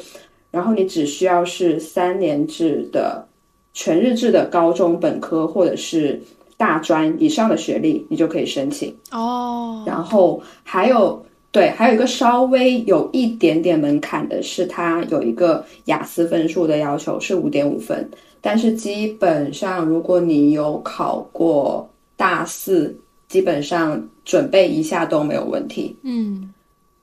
[0.52, 3.26] 然后你只需要是三年制的
[3.74, 6.20] 全日制的高中本科或者是。
[6.64, 9.84] 大专以上的学历，你就可以申请哦。
[9.86, 11.22] 然后还有
[11.52, 18.10] 对，还有一个稍微有一点点门槛的是，它有一个雅思分数的要求是五点五分。
[18.40, 22.98] 但是基本上，如果你有考过大四，
[23.28, 25.94] 基本上准备一下都没有问题。
[26.04, 26.54] 嗯，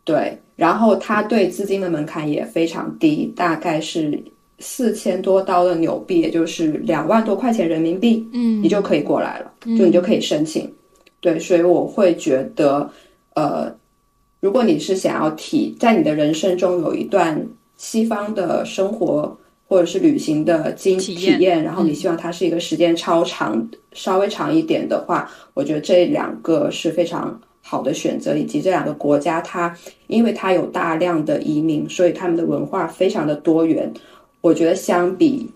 [0.04, 0.38] 对。
[0.56, 4.24] 然后它对资金的门槛也非常低，大概是。
[4.60, 10.70] 四千多刀的纽币，也就是两万多块钱人民币，嗯，你就可以过来了，就你就可以申请。
[11.20, 12.88] 对，所以我会觉得，
[13.34, 13.74] 呃，
[14.40, 17.42] 如果你是想要体在你的人生中有一段
[17.76, 28.36] 西方的生活或者是旅行的经体验，然后你希望它是一个时间超长、稍微长一点的话，我觉得这两个是非常好的选择。
[28.36, 29.74] 以及这两个国家，它
[30.06, 33.90] 因为它有大量的移民，所以他们的文化非常的多元。
[34.40, 35.50] 我觉得相比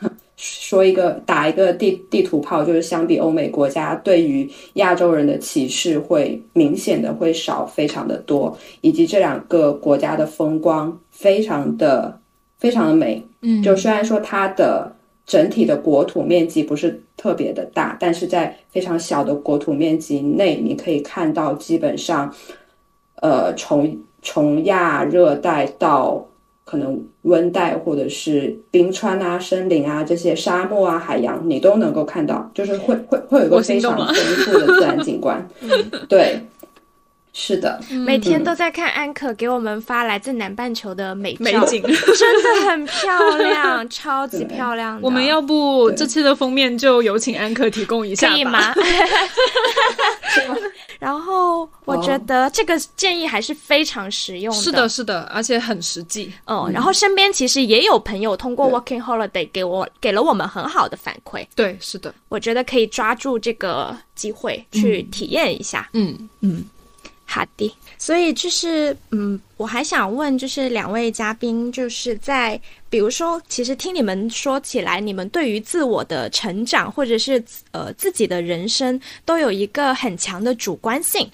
[0.36, 12.20] 说一个打一个地地图炮，就是相比欧美国家对于亚洲人的歧视会明显的会少非常的多，以及这两个国家的风光非常的
[12.58, 13.20] 非常的美。
[13.42, 14.94] 嗯，就虽然说它的
[15.26, 22.32] 整体的国土面积不是特别的大，但是在非常小的国土面积内，你可以看到基本上，
[23.16, 26.24] 呃，从从亚热带到。
[26.70, 35.48] 可能温带或者是冰川啊、森林啊这些沙漠啊、海洋，你都能够看到，就是会会会有一个非常丰富的自然景观。
[36.10, 36.38] 对，
[37.40, 44.98] 是的，每天都在看安可给我们发来自南半球的美美景，真的很漂亮， 超级漂亮。
[45.00, 48.74] 我们要不这期的封面就有请安可提供一下，可以 吗？
[50.98, 56.32] 然后我觉得这个建议还是非常实用的，是的，是的，而且很实际。
[56.46, 61.46] 嗯，然后身边其实也有朋友通过 Working Holiday 给我给了我们很好的反馈。
[61.54, 65.88] 对，是的，我觉得可以抓住这个机会去体验一下。
[65.92, 66.28] 嗯。
[66.40, 66.64] 嗯。
[67.30, 81.30] 好的，所以就是，嗯，我还想问，就是两位嘉宾，就是在比如说，其实听你们说起来，你们对于自我的成长，或者是呃自己的人生，都有一个很强的主观性，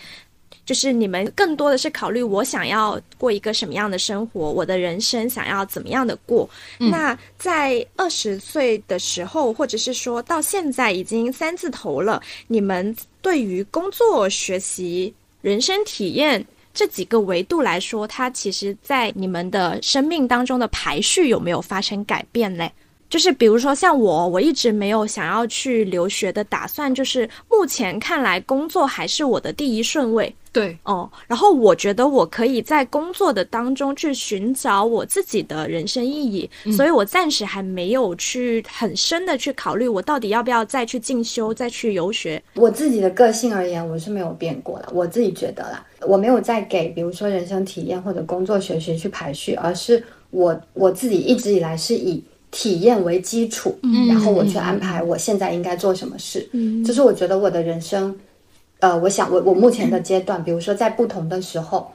[0.67, 6.51] 就是你们更多的是考虑我想要过一个什么样的生活，我的人生想要怎么样的过。
[6.77, 15.15] 那在二十岁的时候，或者是说到现在已经三字头了，你们对于工作、学习。
[15.45, 16.43] 人生体验
[16.73, 22.73] 这几个维度来说，它其实，在你们的生命当中的排序有没有发生改变嘞？
[23.11, 30.35] 就是比如说像我，我一直没有想要去留学的打算，就是目前看来，工作还是我的第一顺位。
[30.55, 42.41] 对哦，然后我觉得我可以在工作的当中去寻找我自己的人生意义，所以我暂时还没有去很深的去考虑我到底要不要再去进修、再去游学。
[42.55, 44.89] 我自己的个性而言，我是没有变过的。
[44.93, 50.01] 我自己觉得啦，我没有再给比如说人生体验或者工作学习去排序，而是
[50.31, 53.77] 我我自己一直以来是以体验为基础，
[54.09, 56.49] 然后我去安排我现在应该做什么事。
[56.53, 58.17] 嗯，就是我觉得我的人生。
[58.85, 61.91] 呃，我想我我目前的阶段，比如说在不同的时候，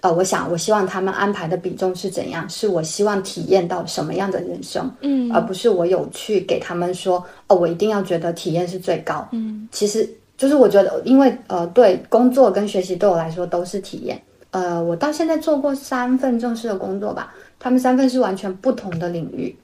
[0.00, 2.48] 呃，我想我希望他们安排的比重是怎样？
[2.48, 10.08] 是我希望体验到什么样的人生，嗯，而不是我有去给他们说，哦，我一定要觉得体验是最高，嗯，其实
[10.38, 14.18] 就是我觉得，因为呃，对工作跟学习对我来说都是体验，
[14.52, 19.54] 呃，我到现在做过三份正式的工作吧，他们三份是完全不同的领域，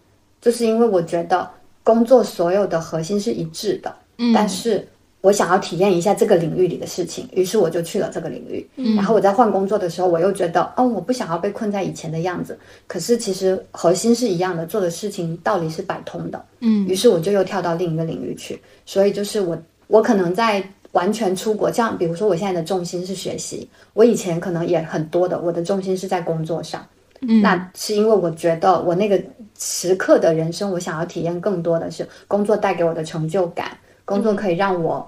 [0.43, 1.49] 就是因为我觉得
[1.83, 4.87] 工作所有的核心是一致的，嗯，但是。
[5.21, 8.65] 我想要体验一下这个领域里的事情，于是我就去了这个领域。
[8.95, 12.57] 然后我在换工作的时候，我又觉得，哦，我不想要被困在以前的样子。
[12.87, 16.45] 可是其实核心是一样的，做的事情道理是百通的。
[16.61, 18.61] 嗯，于是我就又跳到另一个领域去。
[18.87, 19.59] 所以就是我，
[19.89, 20.63] 我可能在
[20.93, 26.87] 完全出国，这样比如说我现在的重心是学习，我以前可能也很多的，我的重心是在工作上。
[27.23, 29.21] 嗯，那是因为我觉得我那个
[29.59, 33.77] 时刻的人生，我想要体验更多的是工作带给我的成就感。
[34.09, 35.07] 工作可以让我，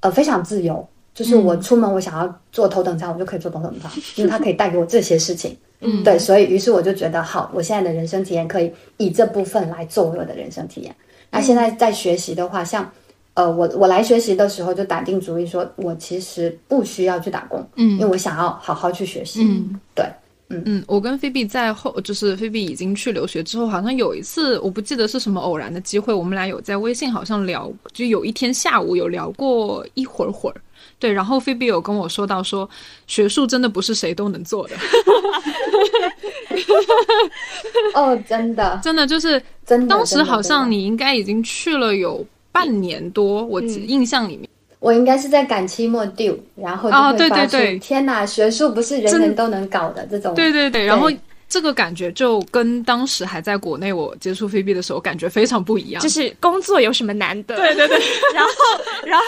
[0.00, 0.86] 呃，非常自由。
[1.14, 5.56] 就是我出门，我想要坐头等舱，我就可以坐头等舱，因为它可以带给我这些事情。
[5.80, 10.94] 嗯，对，所以于是我就觉得，好，我现在的人生体验可以以这部分来作为我的人生体验。
[11.30, 12.88] 那现在在学习的话，像，
[13.34, 19.42] 呃，我我来学习的时候就打定主意，说我其实不需要去打工，嗯，因为我想要好好去学习。
[19.42, 20.04] 嗯，对。
[20.50, 30.56] 嗯嗯，我跟菲比在后，就是菲比已经去留学之后，好像有一次，我不记得是什么偶然的机会，我们俩有在微信好像聊，就有一天下午有聊过一会儿会儿。
[30.98, 32.68] 对，然后菲比有跟我说到说，
[33.06, 34.76] 学术真的不是谁都能做的。
[37.94, 39.88] 哦，真的，真的就是真的。
[39.88, 44.47] 当时好像你应该已经去了有半年多，我印象里面。
[44.80, 50.34] 我应该是在赶期末 due，然后就会发现，天哪，学术不是人人都能搞的这种。
[50.34, 51.10] 对对对，然后。
[51.48, 56.02] 这个感觉就跟当时还在国内我接触菲比的时候感觉非常不一样。
[56.02, 57.56] 就是工作有什么难的？
[57.56, 57.98] 对对对。
[58.34, 58.52] 然后，
[59.04, 59.24] 然后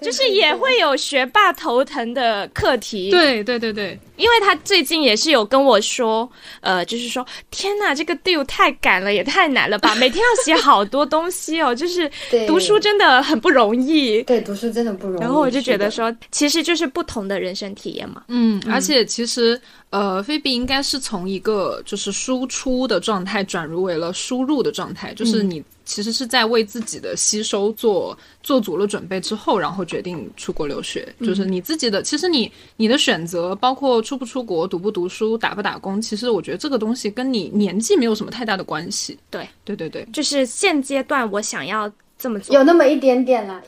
[0.00, 3.10] 就是也会有学霸头疼的课题。
[3.10, 3.98] 对对对对。
[4.16, 9.94] 因为他最近也是有跟我说，呃，就是说，天呐，这个 due 太赶了，也太难了吧！
[9.96, 12.08] 每天要写好多东西哦， 就是
[12.46, 14.22] 读书真的很不容易。
[14.22, 15.20] 对，读书真的不容易。
[15.20, 18.22] 然后我就觉得说，其实就是不同的人生体验嘛。
[18.28, 19.60] 嗯，而且其实。
[19.92, 31.06] 呃，菲比应该是从一个就是输出的状态转入为了输入的状态，就是你其实是在为自己的吸收做做足了准备之后，然后决定出国留学。
[31.20, 39.18] 就是你自己的，其实你你的选择，包括出不出国、读不读书、打不打工，其实我觉得这个东西跟你年纪没有什么太大的关系。
[39.28, 41.92] 对，对对对，就是现阶段我想要。
[42.22, 43.60] 这么做有那么一点点啦，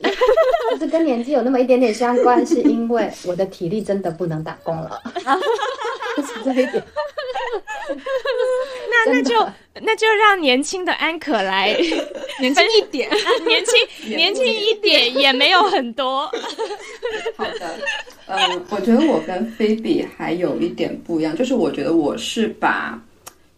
[0.71, 5.03] 就是跟年纪有那么一点点相关，是因为我的体力真的不能打工了，
[6.19, 6.81] 是这一点。
[8.89, 9.35] 那那就
[9.83, 11.77] 那就让年轻的安可来
[12.39, 13.11] 年轻一点，
[13.45, 16.31] 年轻年轻一点也没有很多。
[17.37, 17.77] 好的，
[18.29, 22.97] 嗯，我觉得我跟菲比还有一点不一样，就是我觉得我是把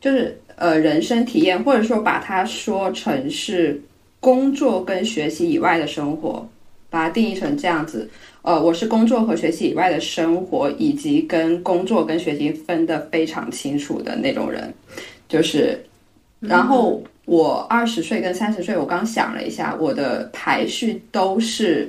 [0.00, 3.78] 就是呃人生体验，或者说把它说成是。
[4.26, 6.44] 工作跟学习以外的生活，
[6.90, 8.10] 把它定义成这样子。
[8.42, 14.74] 呃，我是工作和学习以外的生活，以及跟工作跟学习分得非常清楚的那种人。
[15.28, 15.80] 就是，
[16.40, 21.88] 然后我二十岁跟三十岁，我刚想了一下，我的排序都是，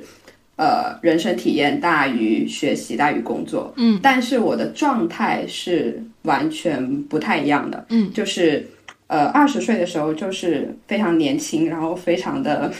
[0.54, 3.74] 呃，人生体验大于学习大于工作。
[3.76, 7.84] 嗯，但是我的状态是完全不太一样的。
[7.88, 8.64] 嗯，就是。
[9.08, 12.70] 呃，二十岁的时候就是非常年轻，然后非常的，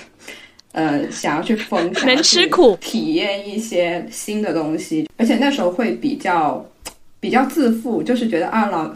[0.72, 6.64] 呃，想要去疯， 能吃苦，体验一些新的东西，而且那时候会比较
[7.18, 8.94] 比较自负，就是觉得啊老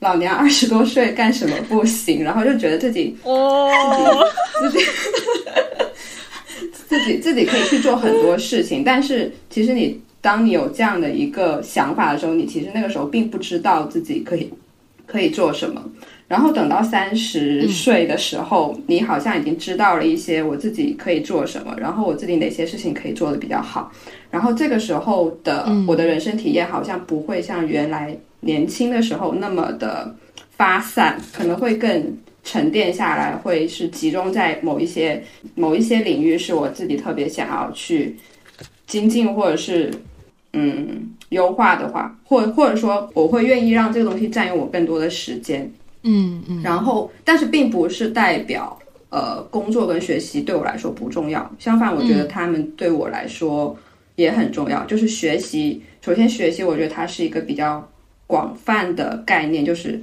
[0.00, 3.70] 老娘二十多岁干什么不行，然后就觉得自己哦
[4.60, 4.78] 自己
[6.88, 14.52] 自己自己自己可以去做很多事情，但是其实你当你有这样的一个想法的时候，你其实那个时候并不知道自己可以
[15.06, 15.80] 可以做什么。
[16.34, 23.92] 然后等到三十岁的时候，你好像已经知道了一些我自己可以做什么，然后我自己哪些事情可以做的比较好。
[24.32, 30.12] 然后这个时候的我的人生体验好像不会像原来年轻的时候那么的
[30.56, 35.22] 发散，可能会更沉淀下来，会是集中在某一些
[35.54, 38.16] 某一些领域，是我自己特别想要去
[38.88, 39.88] 精进或者是
[40.52, 45.70] 嗯优化的话，或或者说我会愿意让这个东西占用我更多的时间。
[46.04, 48.78] 嗯嗯，然后，但是并不是代表，
[49.08, 51.50] 呃，工作跟学习对我来说不重要。
[51.58, 53.76] 相反，我觉得他们对我来说
[54.16, 54.84] 也很重要。
[54.84, 57.86] 就是学习，首先学习，我觉得它是一个比较
[58.26, 59.64] 广泛的概念。
[59.64, 60.00] 就是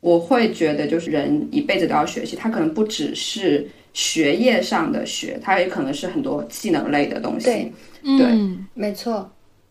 [0.00, 7.46] 我会觉得，就是人一辈子都要学习，它可能不只是学业上的学，它也可能是很多技能类的东西。
[7.46, 7.72] 对，
[8.18, 8.26] 对，
[8.74, 9.30] 没错。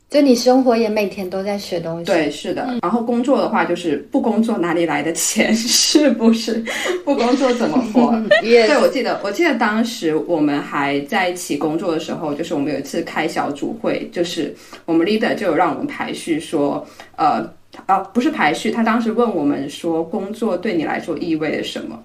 [0.09, 2.79] 就你生活也每天都在学东西，对，是的。
[2.81, 5.53] 然后工作的话，就是不工作哪里来的钱？
[5.53, 6.63] 是不是？
[7.05, 8.11] 不工作怎么活？
[8.41, 14.51] 对，我记得，我记得当时我们还在一起工作的时候，就是我们有一次开小组会，就是
[14.85, 16.83] 我们 leader 就有让我们排序说，
[17.15, 17.47] 呃，
[17.85, 22.01] 啊，不是排序，他当时问我们说，工作对你来说意味着什么？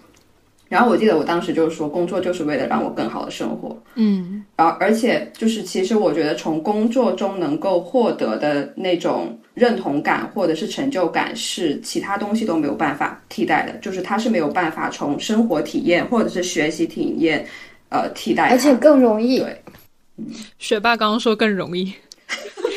[0.75, 3.81] 然后我记得我当时就是说，工作就是为了让我更好的生活。
[3.95, 13.72] 嗯，然后而且就是其实我觉得从工作中能够获得的那种认同感或者是成就感，是其他东西都没有办法替代的。
[13.79, 17.47] 就是它是没有办法从生活体验或者是学习体验
[17.91, 19.39] 呃替代，而且更容易。
[19.39, 19.62] 对，
[20.59, 21.93] 学霸刚刚说更容易。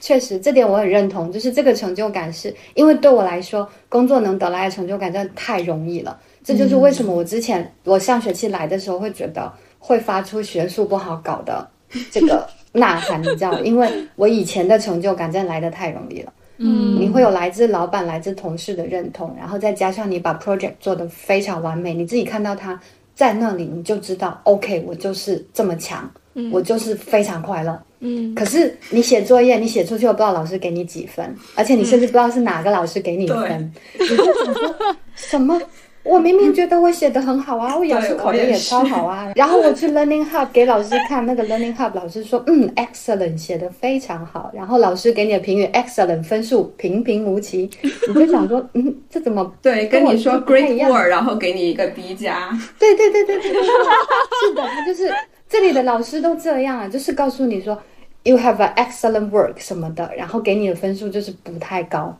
[0.00, 1.30] 确实，这点我很认同。
[1.30, 6.18] 就是这个成就感，是因为对我来说，工作能得来的成就感真的太容易了。
[6.42, 11.68] 这就是为什么我之前我上学期来的时候会觉得会发出学术不好搞的
[12.10, 13.60] 这个 呐喊，你知道？
[13.60, 16.32] 因为我以前的成就感真的来的太容易了。
[16.62, 22.78] 嗯，你会有来自老板、来自同事的认同，然后再加上你把 project 做得非常完美，你自己看到它
[23.14, 26.10] 在那里，你就知道，OK，我就是这么强，
[26.52, 27.80] 我就是非常快乐。
[28.00, 34.74] 嗯，可是你写作业，你写出去，我不知道老师给你几分，而且你甚至不知道是哪个老师给你分，你就想说
[35.14, 35.60] 什么？
[36.02, 39.30] 我明明觉得我写的很好啊， 我雅思考的也超好啊。
[39.36, 44.50] 然后我去 Learning Hub 给老师看，那个 Learning Hub 老师说，嗯，excellent，写的非常好。
[44.54, 47.68] 然后老师给你的评语 excellent，分数平平无奇。
[48.08, 49.88] 你就想说， 嗯，这怎么对？
[49.88, 52.48] 跟你说 great work，然后给你一个 B 加。
[52.78, 55.12] 对对对对对对，是的，他就是
[55.50, 57.78] 这里的老师都这样啊，就是告诉你说。
[58.22, 62.14] You have an excellent work 什么的，然后给你的分数就是不太高，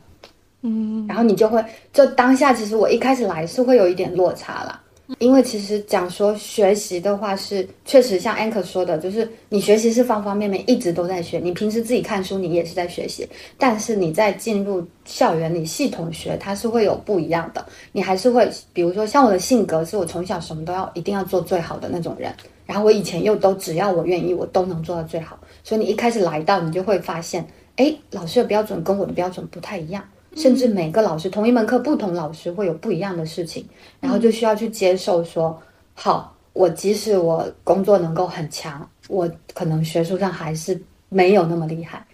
[0.63, 1.63] 嗯，然后你就会
[1.93, 4.81] 就当下其实我一开始来是会有一点落差啦，
[5.19, 13.29] 因为其实讲说学习的话是确实像 Anchor 说的，就是你学习是方方面面一直都在学，你平时自己看书你也是在学习，
[13.59, 22.33] 但是你在进入校园里系统学它是会有不一样的，你还是会比如说像我的性格是我从小什么都要一定要做最好的那种人，
[22.71, 25.37] 然后我以前又都只要我愿意我都能做到最好。
[25.61, 27.45] 所以你一开始来到，你就会发现，
[27.75, 30.01] 哎，老师的标准跟我的标准不太一样，
[30.37, 33.65] 甚至每个老师同一门课，不同老师会有不一样的事情，
[33.99, 35.61] 然后就需要去接受说，
[35.93, 42.05] 好，我即使我工作能够很强，我可能学术上还是没有那么厉害，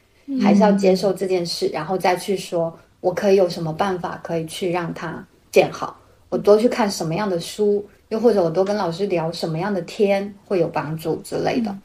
[0.41, 5.95] 还是要接受这件事，然后再去说，我可以有什么办法可以去让它变好，
[6.29, 11.75] 我多去看什么样的书，又或者我多跟老师聊什么样的天会有帮助之类的。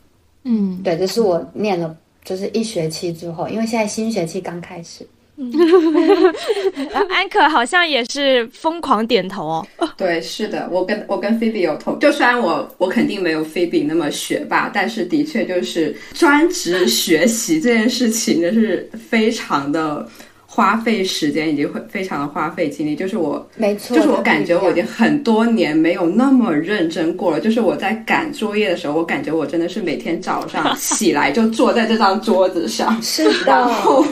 [0.44, 5.06] 嗯，对，这是我念了，就是一学期之后，因为现在新学期刚开始。
[7.08, 9.66] 安可好像也是疯狂点头哦。
[9.96, 20.06] 对，是的，我跟我跟菲比有同，就虽然我我肯定没有菲比那么学霸，但是的确就是专职学习这件事情，就是非常的。
[20.54, 27.40] 花费时间以及会非常的花费精力，就是我，没错，就是我感觉我已经很多年没有那么认真过了。
[27.40, 34.04] 就是我在赶作业的时候，我感觉我真的是每天早上 起来就坐在这张桌子上， 是的， 然后，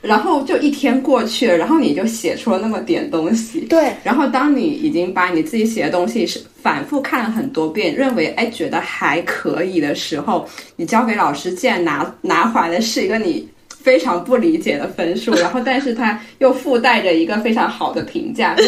[0.00, 3.92] 然后就一天过去了，然后你就写出了那么点东西，对。
[4.02, 13.46] 然后当你已经把你自己写的东西是反复看了很多遍，认为哎觉得还可以的时候，你交给老师，竟然拿拿回来的是一个你。
[13.88, 18.64] 非常不理解的分数，然后但是他又附带着一个非常好的评价，就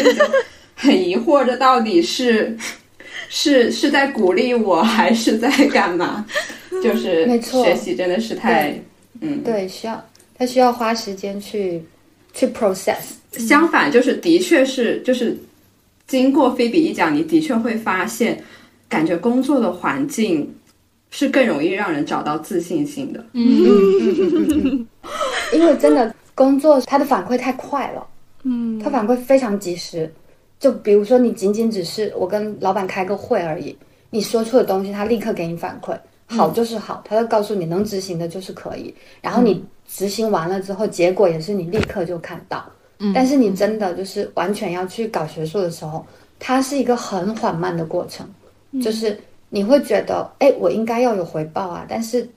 [0.73, 2.57] 很疑惑，这到底是
[3.29, 6.25] 是是在鼓励我还是在干嘛？
[6.83, 8.73] 就是没错，学习真的是太
[9.19, 10.03] 嗯，对，需要
[10.35, 11.79] 他需要花时间去
[12.33, 13.13] 去 process。
[13.33, 15.37] 相反，就是的确是就是
[16.07, 18.43] 经过菲比一讲，你的确会发现，
[18.89, 20.51] 感觉工作的环境。
[21.11, 23.23] 是更容易让人找到自信心的。
[23.33, 24.87] 嗯
[25.53, 28.07] 因为真的工作，他的反馈太快了。
[28.43, 30.11] 嗯，他反馈非常及时。
[30.59, 33.75] 就比如说，你仅仅只是我跟老板开个会而已，
[34.09, 35.97] 你说出的东西，他立刻给你反馈，
[36.27, 38.93] 好就是好，他就告诉你能执行的就是可以。
[39.21, 42.63] 然后你执行完了之后，结果也是你立刻就看到。
[42.99, 46.05] 嗯，但是你真的就是完全要去搞学术的时候，
[46.39, 48.25] 它是一个很缓慢的过程，
[48.81, 49.19] 就是。
[49.51, 52.27] 你会觉得，哎，我应该要有回报啊，但是，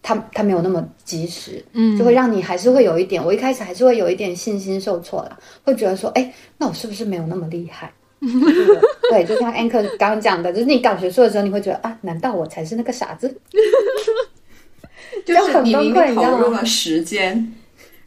[0.00, 7.92] 他他没有那么及时，嗯，就会让你还是会有一点，我一开始还是会有一点信心受挫了，会觉得说，哎，那我是不是没有那么厉害？
[9.10, 13.36] 对，就像 Anchor 刚刚讲的，就是你搞学术的时候，你会觉得啊，难道我才是那个傻子？
[15.26, 17.52] 就是你明明投入了时间。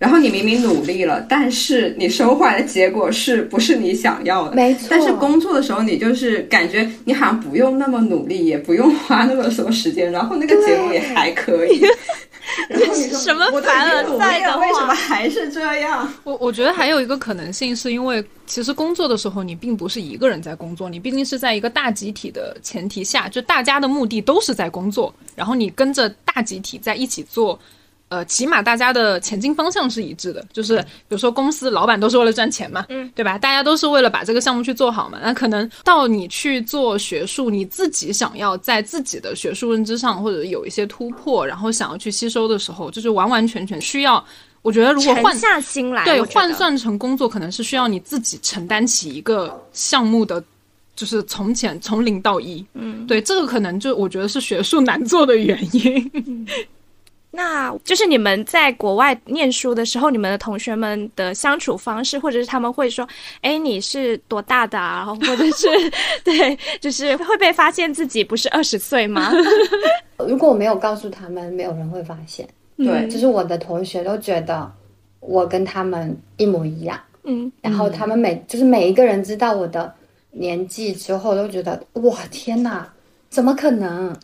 [0.06, 4.56] 然后你明明努力了，但是你收获的结果是不是你想要的？
[4.56, 4.86] 没错。
[4.88, 11.82] 但是工作的时候，你就是感觉你好像不用那么努力，也不用花那么多时间，然后那个结果也还可以。
[13.20, 14.60] 什么凡尔赛的话？
[14.60, 16.08] 为什么还是这样？
[16.24, 27.60] 我我觉得还有一个可能性，是因为其实工作的时候你并不是一个人在工作，你毕竟是在一个大集体的前提下，就大家的目的都是在工作，然后你跟着大集体在一起做。
[28.16, 33.38] 呃，起码大家的前进方向是一致的，就是比如说公司老板都是为了赚钱嘛，嗯，对吧？
[33.38, 35.20] 大家都是为了把这个项目去做好嘛。
[35.22, 44.24] 那可能到你去做学术，你自己想要在自己的学术认知上或者有一些突破，然后想要去吸收的时候，就是完完全全需要。
[44.62, 50.42] 我觉得如果换下心来，对换算成工作，可能是需要你自己承担起一个项目的，
[50.96, 52.66] 就是从前从零到一。
[52.76, 56.48] 嗯，对，这个可能就我觉得是学术难做的原因。
[57.36, 63.06] 那就是你们在国外念书的时候，你们的同学们的相处方式，或者是他们会说
[63.44, 65.68] ：“哎，你是多大的啊？”或者是
[66.24, 69.34] 对，就是会被发现自己不是二十岁吗？
[70.18, 72.48] 如果我没有告诉他们，没有人会发现。
[72.78, 74.72] 对，就是我的同学都觉得
[75.20, 76.98] 我跟他们一模一样。
[77.26, 79.94] 嗯，然后他们每就是每一个人知道我的
[80.32, 82.88] 年纪之后，都觉得哇天哪，
[83.30, 84.16] 怎么可能？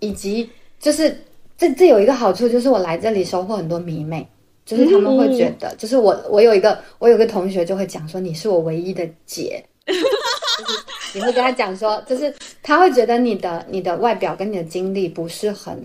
[0.00, 1.16] 以及就是。
[1.56, 4.26] 这这有一个好处，就是我来这里收获很多迷妹，
[4.66, 9.64] 就是他们会觉得，就是我我有一个我有个同学就会讲说你是我唯一的姐，
[11.14, 15.80] 你会跟他讲说，就是他会觉得你的你的外表跟你的经历不是很，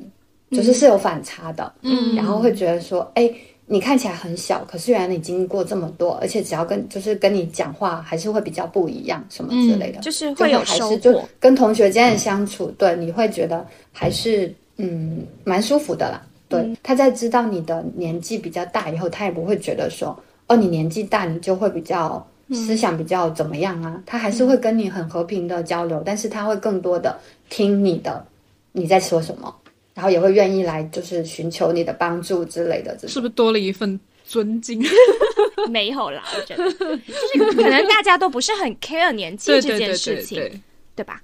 [0.51, 3.31] 就是是有反差的，嗯，然后会觉得说，哎，
[3.67, 14.51] 你看起来很小，可是原来你经历过这么多，而且只要跟就是跟你讲话还是会比较不一样，什么之类的，就是会有收获，跟同学间的相处，对，你会觉得还是。
[14.81, 16.21] 嗯，蛮舒服的啦。
[16.47, 20.17] 对，他在知道你的年纪比较大以后，他也不会觉得说，
[20.47, 24.01] 哦，你年纪大，你就会比较思想比较怎么样啊？
[24.05, 27.15] 他还是会跟你很和平的交流，但是他会更多的
[27.49, 28.25] 听你的，
[28.71, 29.53] 你在说什么，
[29.93, 32.97] 然后也会愿意来就是寻求你的帮助之类的。
[33.07, 34.81] 是不是多了一份尊敬？
[35.69, 40.39] 没有啦，我觉得就是可能大家都不是很 care 年纪这件事情，
[40.95, 41.21] 对吧？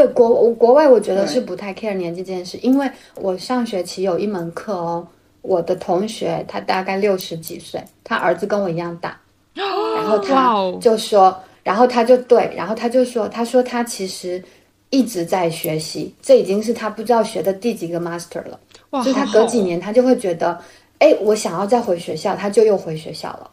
[0.00, 5.06] 对国国外，我觉得是不太 care 年纪这件事，因为我上学期有一门课哦，
[5.42, 9.20] 我的同学他大概六十几岁，他儿子跟我一样大，
[9.52, 14.42] 然后他就说，然后他就对，然后他就说，他说他其实
[14.88, 18.58] 一直在学习，这已经是他不知道学的第几个 master 了，
[19.04, 20.58] 就他隔几年他就会觉得，
[20.98, 23.50] 哎，我想要再回学校，他就又回学校了，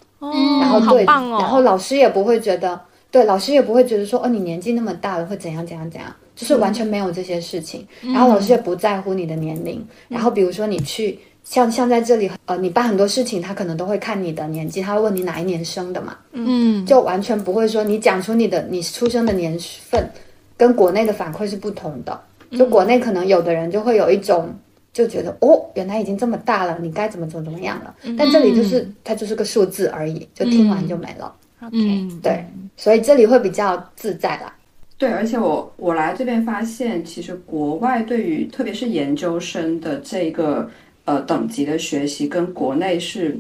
[0.62, 2.80] 然后对，然后老师也不会觉得，
[3.12, 6.10] 对，老师也不会觉得说，哦，你年纪那么大了会怎样怎样怎样。
[6.38, 19.58] 就是完全没有这些事情，然后老师也不在乎你的年龄，然后比如说你去像像在这里，呃，你办很多事情，他可能都会看你的年纪，他会问你哪一年生的嘛，嗯，就完全不会说你讲出你的你出生的年
[19.90, 20.08] 份，
[20.56, 22.22] 跟国内的反馈是不同的，
[22.52, 24.54] 就国内可能有的人就会有一种
[24.94, 34.54] 就觉得哦，原来已经这么大了，你该怎么怎么怎么样了，但这里就是它就是个数字而已，就听完就没了，OK，对，所以这里会比较自在啦。
[34.98, 40.70] 对，而且我我来这边发现，其实国外对于特别是研究生的这个
[41.06, 43.38] 呃等级的学习，跟国内是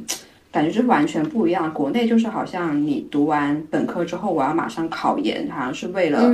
[0.51, 1.73] 感觉是完全不一样。
[1.73, 6.31] 国内就是好像你读完本科之后，我要马上考研，好像是为了，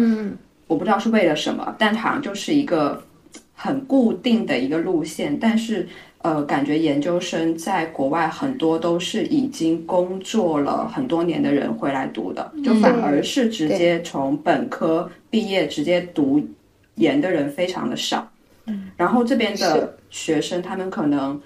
[0.68, 3.02] 我不知道是为了什么，但好像就是一个
[3.54, 5.88] 很固定的一个路线，但是。
[6.24, 16.42] 呃，感觉研究生在国外很多都是已经工作了很多年的人回来读的，就反而是直接从本科毕业直接读
[16.96, 18.26] 研的人非常的少。
[18.68, 21.38] 嗯，然后这边的学生他们可能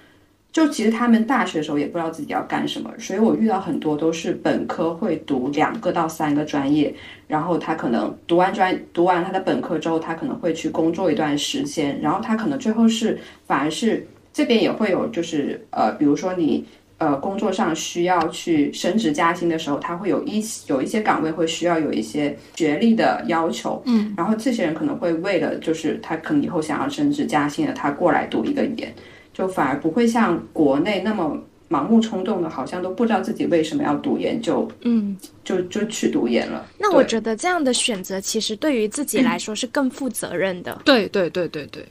[0.52, 6.94] 就其实他们大学的时候也不知道自己要干什么，所以我遇到很多都是本科会读两个到三个专业，
[7.26, 14.06] 然后他可能读完专读完他的本科之后，他可能会去工作一段时间，然后他可能最后是反而是。
[14.38, 16.64] 这边也会有，就是呃，比如说你
[16.98, 28.94] 呃工作上需要去升职加薪的时候，他会有一有一些岗位会需要有一些学历的要求，嗯，然后这些人可能会为了就是他可能以后想要升职加薪的，他过来读一个研，
[29.34, 31.36] 就反而不会像国内那么
[31.68, 36.64] 盲目冲动的，好像都不知道自己为什么要读研就嗯就就去读研了。
[36.78, 40.80] 那我觉得这样的选择其实对于自己来说是更负责任的。
[40.84, 41.84] 对对对对对。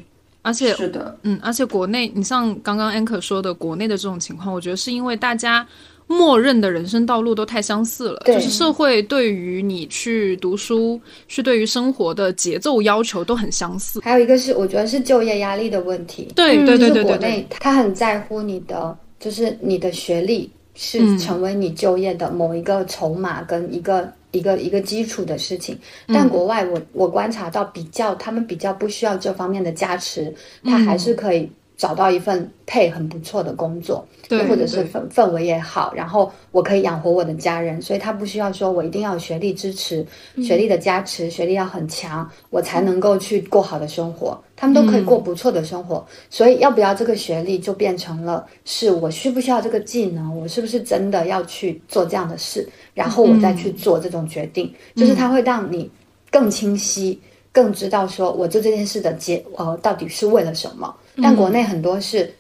[0.48, 5.68] 而且是的，嗯，而且国内，你像刚刚 Anchor 说的，国内的这种情况，我觉得是因为大家
[6.08, 14.00] 默认的人生道路都太相似了，就是社会对于你去读书，去对于生活的节奏要求都很相似。
[14.00, 16.32] 还有一个是，我觉得是就业压力的问题。
[16.34, 25.78] 对对对对对，国内他很在乎你的就是你的学历是成为你就业的某一个筹码跟一个一个一个基础的事情。
[26.08, 30.34] 但国外，我我观察到比较，他们比较不需要这方面的加持，
[30.64, 31.52] 他还是可以。
[31.78, 40.04] 找到一份配很不错的工作，对，或者是氛氛围也好，然后我可以养活我的家人，所以他不需要说我一定要有学历支持，
[40.42, 44.44] 学历的加持，学历要很强，我才能够去过好的生活。
[44.56, 52.68] 他们都可以过不错的生活，所以要不要这个学历就变成了是我需不需要这个技能，我是不是真的要去做这样的事，
[52.98, 55.88] 然后我再去做这种决定，就是它会让你
[56.32, 57.22] 更清晰，
[57.52, 60.92] 更知道说我做这件事的结呃到底是为了什么。
[61.22, 62.34] 但国内很多是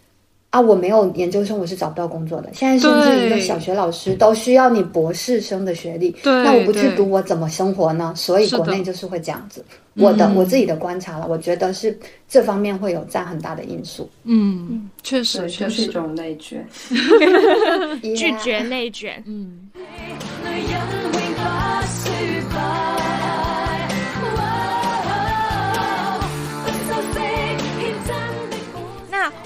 [0.49, 2.49] 啊，我没有研究生，我是找不到工作的。
[2.53, 8.14] 现在甚至一个小学老师都需要你博士生的学历，那我不去读，我怎么生活呢？
[8.16, 9.64] 所以国内就是会这样子。
[9.95, 11.97] 我的我自己的观察了，我觉得是
[12.30, 14.08] 这方面会有占很大的因素。
[14.26, 16.66] 嗯，确实，确实一种内卷，
[18.16, 19.22] 拒绝内卷。
[19.26, 19.66] 嗯。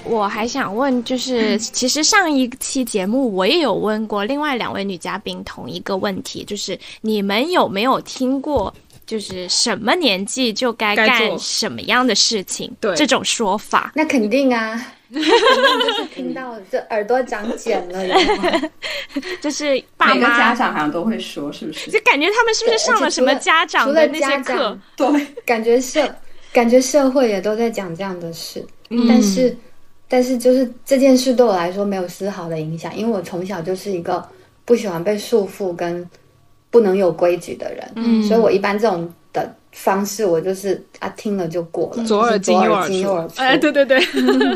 [0.04, 8.72] 我还想问，就是 其实上一期节目我也有问过另外两位女嘉宾同一个问题，就是你们有没有听过，
[9.06, 12.70] 就是什么年纪就该干什么样的事情？
[12.78, 12.94] 对。
[12.94, 14.80] 这种说法，那肯定啊，
[16.14, 18.02] 听到这耳朵长茧了，
[19.40, 21.90] 就是爸妈家长好像都会说，是不是？
[21.90, 24.78] 就感觉他们是不是上了什么家长的那些课？
[24.96, 26.08] 对，感觉社
[26.52, 28.64] 感觉社会也都在讲这样的事，
[29.08, 29.56] 但是。
[30.08, 34.22] 但是就是这件事对我来说没有丝毫的影响，因为我从小就是一个
[34.66, 36.06] 不喜欢被束缚跟
[36.68, 44.00] 不能有规矩的人，嗯，所以我一般这种的方式，我就是啊听了就过了，左耳进右耳出，哎，对对对，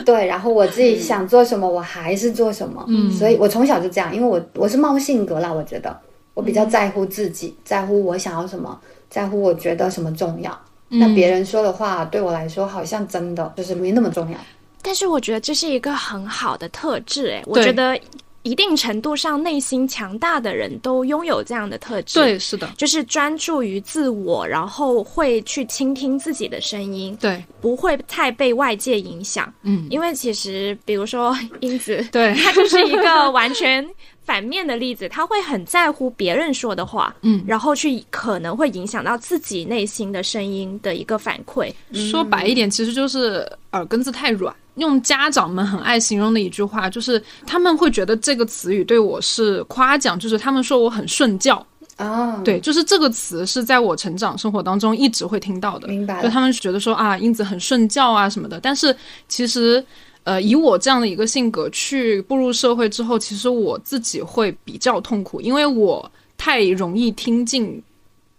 [0.04, 5.96] 对，然后我自己想做什么，我还是做什么，嗯，所以我从小就这样，因为我我是猫性格啦，我觉得。
[6.34, 10.54] 我比较在乎自己，在乎我想要什么，在乎我觉得什么重要，
[10.88, 14.36] 那别人说的话对我来说好像真的就是没那么重要。
[14.82, 17.98] 但是我觉得这是一个很好的特质，哎，我觉得
[18.46, 22.20] 一定程度上内心强大的人都拥有这样的特质。
[22.20, 29.52] 对，是的，就是专注于自我，然后会去倾听自己的声音，对，不会太被外界影响。
[29.62, 33.84] 嗯，因为其实比如说 英子，对， 他就是一个完全
[34.22, 41.72] 反面的例子，他会很在乎别人说的话，嗯，然后去可能会影响到自己内心的声音的一个反馈。
[41.92, 44.54] 说白一点，其实就是耳根子太软。
[44.76, 51.66] 用家长们很爱形容的一句话，就是他们会觉得这个词语对我是夸奖，就是他们说我很顺教
[51.96, 52.40] 啊。
[52.44, 55.88] 对，就是这个词是在我成长生活当中一直会听到的。
[55.88, 56.22] 明白。
[56.22, 58.60] 就他们觉得说啊，英子很顺教啊什么的。
[58.60, 58.94] 但是
[59.28, 59.82] 其实，
[60.24, 67.82] 呃，以我这样的一个性格去步入社会之后，其实我自己会比较痛苦，因为我太容易听进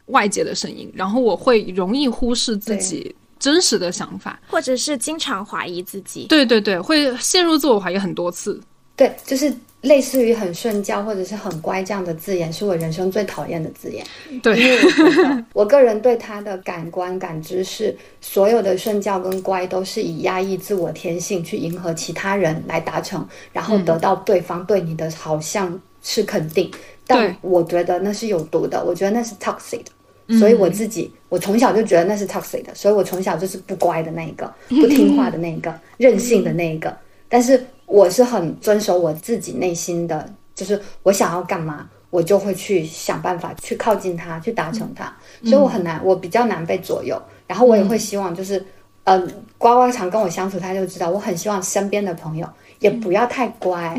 [0.06, 3.16] 外界的声音，然后我会容易忽视自己。
[3.48, 8.60] 真实的想法，或者是经常怀疑自己，对对对，会陷入自我怀疑很多次。
[8.98, 14.06] 对，就是类似于很顺教或者是很乖这样的字眼，是我人生最讨厌的字眼。
[14.43, 26.70] 对，因为我觉得我个人对他的感官感知是，所有的顺教跟乖都是以压抑自我天性去迎合其他人来达成，然后得到对方对你的好像是肯定。
[27.06, 29.91] 但我觉得那是有毒的，我觉得那是 toxic 的。
[30.38, 36.95] 所以我自己，我从小就觉得那是 toxic 的，所以我从小就是不乖的那一个， 不听话的那一个，任性的那一个。
[37.28, 45.13] 但是我是很遵守我自己内心的，就是我想要干嘛，我就会去想办法去靠近他，去达成它。
[45.43, 47.21] 所以我很难，我比较难被左右。
[47.45, 48.65] 然后我也会希望，就是，
[49.03, 52.47] 嗯，呱呱常跟我相处，他就知道我很希望身边的朋友
[52.80, 53.93] 也不要太乖，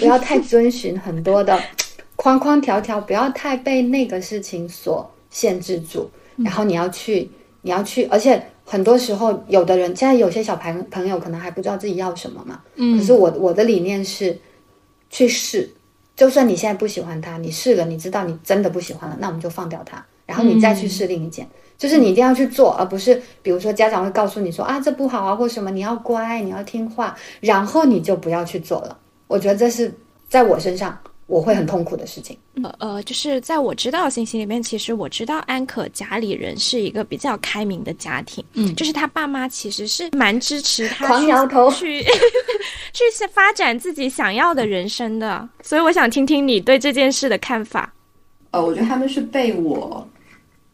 [0.00, 1.56] 不要太遵循很多的
[2.16, 5.08] 框框条条，不要太被那个事情所。
[5.32, 7.30] 限制住，然后你要去，
[7.62, 12.60] 你要去，而且很多时候，有的人现在有些小朋朋友可能还不知道自己要什么嘛。
[12.76, 12.98] 嗯。
[12.98, 14.38] 可是我我的理念是，
[15.10, 15.68] 去试，
[16.16, 21.46] 就算你现在不喜欢他，你试了，你知道你真的不喜欢了，那我们就放掉他，然后你再去试另一件。
[21.78, 28.96] 就是你一定要去做，而不是比如说家长会告诉你说啊这不好啊或什么，你要乖，你要听话，然后你就不要去做了。
[29.26, 29.92] 我觉得这是
[30.28, 30.96] 在我身上。
[31.32, 32.36] 我会很痛苦的事情。
[32.62, 38.44] 呃呃，就是在我知道的信息里面，其实我知道安可家里人是一个比较开明的家庭。
[38.52, 42.02] 嗯，就是他爸妈其实是蛮支持他狂摇头去
[42.92, 43.02] 去
[43.32, 45.48] 发展自己想要的人生的。
[45.62, 47.90] 所以我想听听你对这件事的看法。
[48.50, 50.06] 呃，我觉得他们是被我。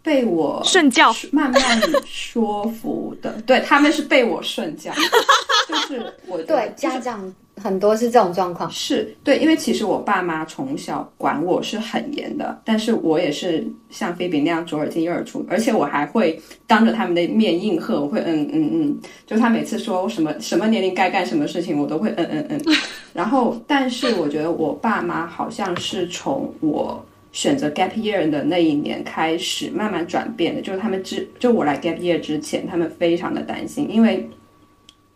[0.08, 3.32] 被我顺教，慢慢说服的。
[3.42, 4.90] 对他们是被我顺教，
[5.68, 7.30] 就是我对家长。
[7.60, 22.76] 很多是这种状况，是对，因为其实我爸妈从小管我是很严的，但是我也是像菲比那样左耳进右耳出，而且我还会当着他们的面应和，我会嗯嗯嗯，就他每次说什么 什么年龄该干什么事情，我都会嗯嗯嗯。
[23.12, 34.28] 然后，但是我觉得我爸妈好像是从我选择 gap year 的那一年开始慢慢转变的，就是他们之就我来 gap year 之前，他们非常的担心，因为。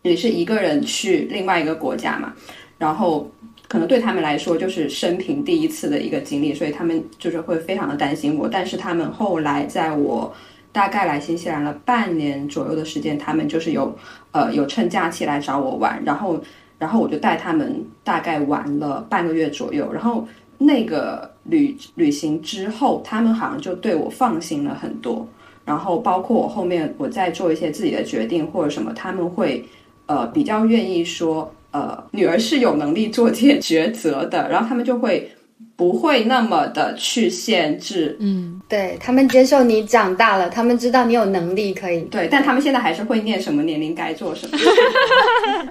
[0.05, 2.33] 你是一个人去另外一个国家嘛，
[2.77, 3.31] 然后
[3.69, 8.45] 可能对他们来说就是生平第一次的一个经历，所以他们就是会非常的担心我。
[8.49, 10.35] 但是他们后来在我
[10.73, 13.97] 大概来新西兰了半年左右的时间，他们就是有
[14.33, 16.43] 呃有趁假期来找我玩，然后
[16.77, 19.89] 然后我就带他们大概玩了半个月左右。
[19.93, 20.27] 然后
[20.65, 25.27] 那个旅旅行之后，他们好像就对我放心了很多。
[25.65, 29.63] 然后包括我后面我在做一些自己的决定或者什么，他们会。
[30.05, 35.31] 呃，比较愿意说，呃，女儿是有能力做这些抉择的，然后他们就会
[35.77, 44.57] 不会那么的去限制，嗯，对他们接受你长大了，他们知道你有能力可以，对，但他们现在还是会念什么年龄该做什么。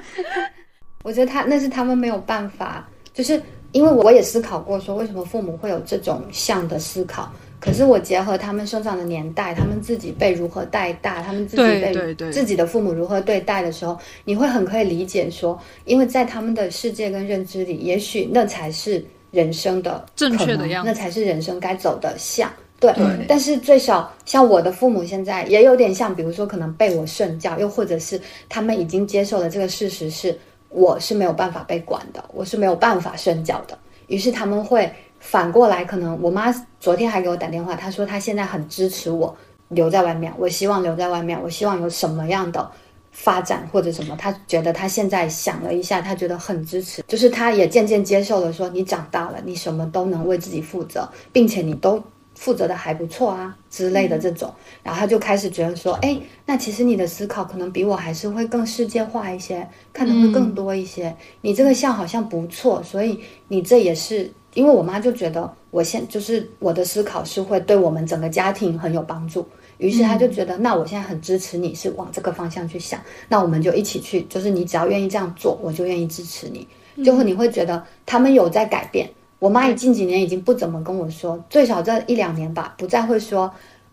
[1.05, 3.39] 我觉得他那是他们没有办法，就是
[3.73, 7.33] 因为我也思考过，说为什么父母会有这种像的思考。
[7.59, 22.51] 可是我结合他们生长的年代，他们自己被如何带大，他们自己被自己的父母如何对待的时候，你会很可以理解说，因为在他们的世界跟认知里，也许那才是人生的正确的样，那才是人生该走的向。
[22.81, 22.93] 对，
[23.29, 30.37] 但是最少像我的父母现在也有点像，比如说可能被我顺教，又或者是他们已经接受了这个事实，是
[30.73, 34.93] 我是没有办法被管的，我是没有办法顺教的，于是他们会。
[35.25, 39.33] 反过来，可能我妈昨天还给我打电话，她说她现在很支持我
[39.69, 40.33] 留在外面。
[40.37, 42.69] 我希望留在外面，我希望有什么样的
[43.13, 52.03] 发展或者什么，她觉得她现在想了一下，她觉得很支持，就是她也渐渐接受了，说你长大了，你什么都能为自己负责，并且你都
[52.43, 61.15] 负责的还不错啊之类的这种，然后他就开始觉得说，哎，那其实你的思考可能比我还是会更世界化一些，看的会更多一些。
[61.41, 64.29] 你这个像好像不错，所以你这也是。
[64.55, 69.47] 因为我妈就觉得我现就是我的思考是会对我们整个家庭很有帮助，
[69.79, 76.69] 于是她就觉得那我现在很支持你是往这个方向去想，那我们就一起去，就是你只要愿意这样做，我就愿意支持你。
[77.03, 79.09] 就会你会觉得他们有在改变。
[79.43, 83.53] 我妈也近几年已经不怎么跟我说，最少这一两年吧，不再会说，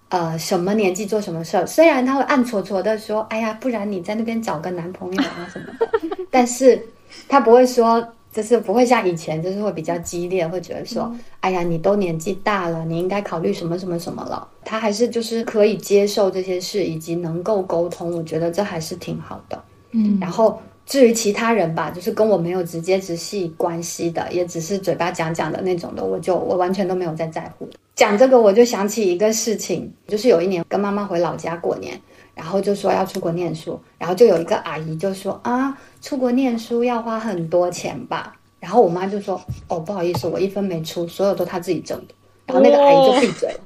[0.09, 1.65] 呃，什么年纪做什么事儿。
[1.65, 5.87] 虽然她会暗戳戳的说，哎呀，不然你在那边找个男朋友啊什么的，
[6.29, 6.79] 但是
[7.27, 8.07] 她不会说。
[8.31, 14.47] 就是不会像以前，就是会比较激烈，会觉得说，哎呀，你都年纪大了，你应该考虑什么什么什么了。
[14.63, 19.59] 她还是就是可以接受这些事，以及能够沟通，我觉得这还是挺好的。
[19.93, 27.69] 嗯，然后至于其他人吧，就是跟我没有直接直系关系的，也只是嘴巴讲讲的那种的，我就我完全都没有在在乎。
[27.95, 31.97] 讲这个，我就想起一个事情，就是有一年跟妈妈回老家过年。
[32.35, 38.33] 然后就说要出国念书，然后就有一个阿姨就说啊，出国念书要花很多钱吧？
[38.61, 42.13] 然后我妈就说哦，不好意思，我一分没出，所有都她自己挣的。
[42.45, 43.59] 然后那个阿姨就闭嘴了。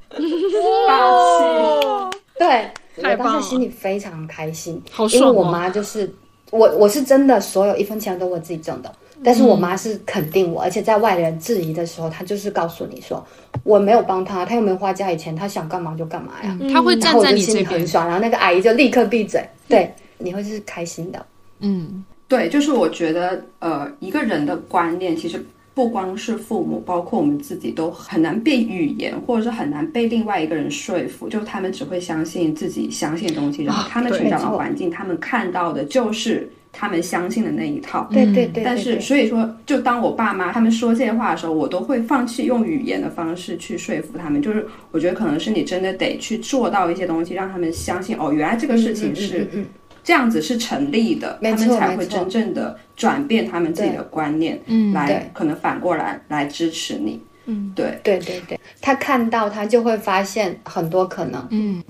[0.87, 0.97] 霸
[2.09, 2.67] 气，对，
[3.11, 6.11] 我当时心里非常开心，好因为我妈就是
[6.53, 8.91] 我，我是真的所有一分钱都我自己挣的。
[9.23, 13.25] 但是我妈是肯定我，而且在外人质疑的时候，她就是告诉你说
[13.63, 16.57] 我没有帮她，她又没有花家里钱，她想干嘛就干嘛呀。
[16.71, 18.05] 她会站在你这边，很爽。
[18.05, 21.25] 然后那个阿姨就立刻闭嘴，对，你会是开心的。
[21.59, 25.43] 嗯，对，就是我觉得，呃，一个人的观念其实
[25.73, 36.49] 不光是父母，包括我们自己都很难被语言，或者是很难被另外一个人说服，就他们只会相信自己相信的东西，然后他们成长的环境，他们看到的就是。
[36.75, 38.63] 他们相信的那一套，对对对。
[38.63, 44.41] 但是，所以说，就当我爸妈他们说这些话的时候，我都会放弃用语言的方式去说服他们。
[44.41, 49.47] 就是我觉得可能是你真的得去做到一些东西，让他们相信哦，原来这个事情是
[50.03, 57.21] 这样子是成立的，他们才会真正的转变他们自己的观念，嗯来可能反过来来支持你。
[57.45, 61.47] 嗯，对对对对，他看到他就会发现很多可能。
[61.51, 61.81] 嗯。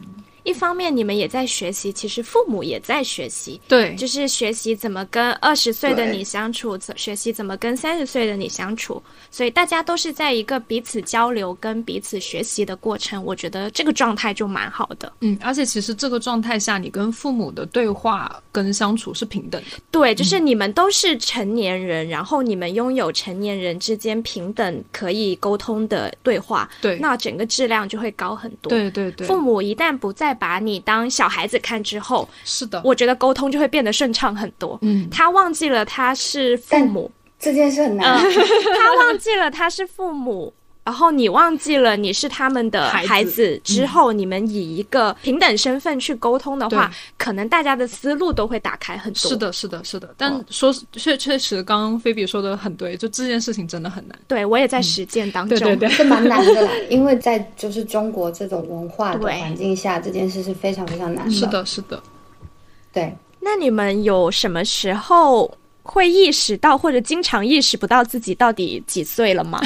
[0.43, 13.23] 一方面你们也在学习，其实父母也在学习，对，就是学习怎么跟二十岁的你相处，学习怎么跟三十岁的你相处，所以大家都是在一个彼此交流跟彼此学习的过程。
[13.23, 15.11] 我觉得这个状态就蛮好的。
[15.21, 19.77] 嗯，而且其实这个状态下，你跟父母的对话跟相处是平等的。
[19.91, 28.69] 对，就是你们都是成年人，然后你们拥有成年人之间平等可以沟通的对话，对，那整个质量就会高很多。
[28.69, 34.79] 对对对，父母一旦不再把你当小孩子看之后，是的，我觉得沟通就会变得顺畅很多。
[34.81, 38.03] 嗯，他忘记了他是父母，这件事很难。
[38.79, 40.51] 他忘记了他是父母。
[40.83, 49.19] 然后你忘记了你是他们的孩子之后，你们以一个平等身份去沟通的话，可能大家的思路都会打开很多。
[49.29, 50.13] 是的，是的，是的。
[50.17, 54.19] 但说确确实，刚刚菲比说的很对，就这件事情真的很难。
[54.27, 56.69] 对我也在实践当中，对对对，是蛮难的。
[56.89, 61.31] 因为在就是中国这种文化的环境下，这件事是非常非常难的。
[61.31, 62.03] 是的，是的。
[62.91, 65.49] 对，那你们有什么时候
[65.81, 69.61] 会意识到，或者经常意识不到自己到底几岁了吗？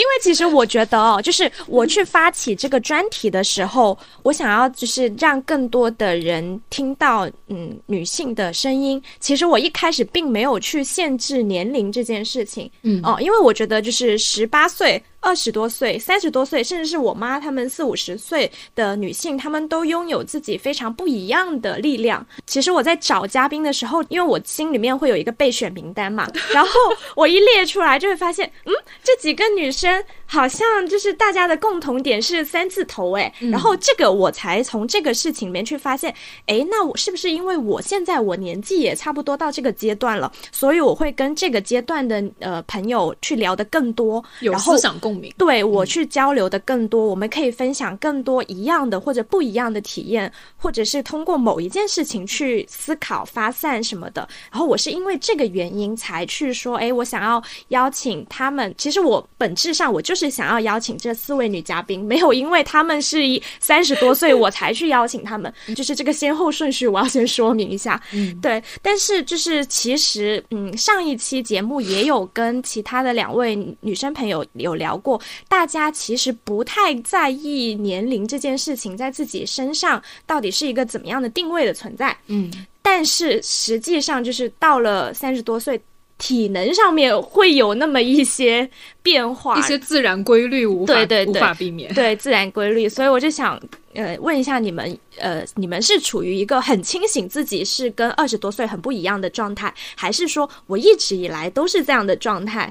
[0.00, 9.02] 因为其实我觉得哦，就是我去发起这个专题的时候，我想要就是让更多的人听到嗯女性的声音。
[9.18, 15.02] 其实我一开始并没有去限制年龄这件事情，嗯哦，因为我觉得就是十八岁。
[15.20, 22.26] 二十多岁、三十多岁，甚至是我妈她们四五十岁的女性，她们都拥有自己非常不一样的力量。
[22.46, 26.70] 其实我在找嘉宾的时候，因为我心里面会有一个备选名单嘛，然后
[27.14, 28.72] 我一列出来，就会发现，嗯，
[29.04, 36.14] 这几个女生好像就是大家的共同点是三字头，哎，然后这个我才从这个事情里面去发现，
[36.46, 45.09] 哎，那我是不是因为我现在我年纪也差不多到这个阶段了，所以我会跟这个阶段的呃朋友去聊的更多，有思想共。
[45.36, 54.28] 对我去交流的更多，我们可以分享更多一样的或者不一样的体验，或者是通过某一件事情去思考、发散什么的。
[54.52, 58.72] 然后我是因为这个原因才去说，哎，我想要邀请他们。
[58.76, 68.00] 其实我本质上我就是想要邀请这四位女嘉宾，没有因为他们是一三十多岁我才去邀请他们，就是这个先后顺序我要先说明一下。
[68.12, 68.62] 嗯，对。
[68.82, 74.99] 但是就是其实，嗯，上一期节目也有跟其他的两位女生朋友有聊。
[75.00, 82.16] 过，大家其实不太在意年龄这件事情在自己身上到底是一个怎么样的定位的存在。
[82.26, 82.50] 嗯，
[82.82, 85.80] 但是实际上就是到了三十多岁，
[86.18, 88.68] 体能上面会有那么一些
[89.02, 92.86] 变化，一些自然规律无法对无法避免，对自然规律。
[92.88, 93.58] 所以我就想，
[93.94, 102.70] 呃，问一下你们，呃，你们是处于一个很清醒自己是跟二十多岁很不一样的状态，还是说我一直以来都是这样的状态？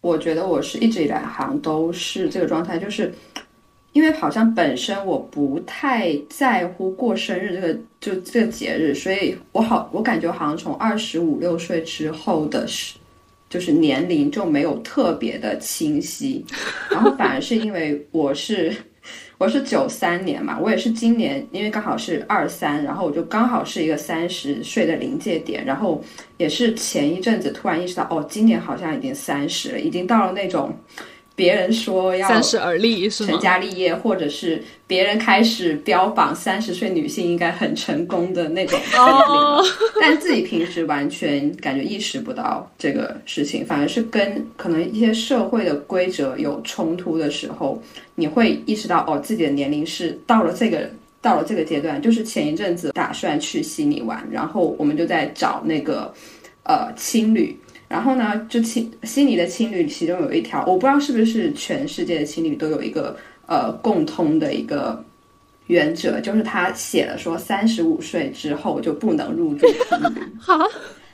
[0.00, 3.12] 我觉得我是一直以来好像都是这个状态，就是
[3.92, 12.96] 因为好像本身我不太在乎过生日这个就这个节日，所以我好我感觉好像从二十五六岁之后的是
[13.48, 16.44] 就是年龄就没有特别的清晰，
[16.90, 18.74] 然后反而是因为我是。
[19.40, 26.04] 我是九三年嘛，我也是今年，因为刚好是二三，然后我就刚好是一个三十岁的临界点，然后
[26.36, 30.76] 也是前一阵子突然意识到，哦，今年好像已经三十了，已经到了那种。
[31.40, 39.64] 别人说要三十而立是，成家立业，或者是别人开始标榜三十岁女性应该很成功的那种哦，
[39.98, 47.82] 但自己平时完全感觉意识不到这个事情，反而是跟可能一些社会的规则有冲突的时候，
[48.16, 50.90] 你会意识到哦，自己的年龄是到了这个
[51.22, 52.02] 到了这个阶段。
[52.02, 56.12] 就是前一阵子打算去悉尼玩，然后我们就在找那个
[56.64, 57.56] 呃青旅。
[57.90, 63.16] 然后呢，就青悉尼的青旅其中有一条，我不知道是不是全世界的青旅都有一个
[63.46, 65.04] 呃共通的一个
[65.66, 70.22] 原则，就是他写了说三十五岁之后就不能入住青旅。
[70.38, 70.56] 好，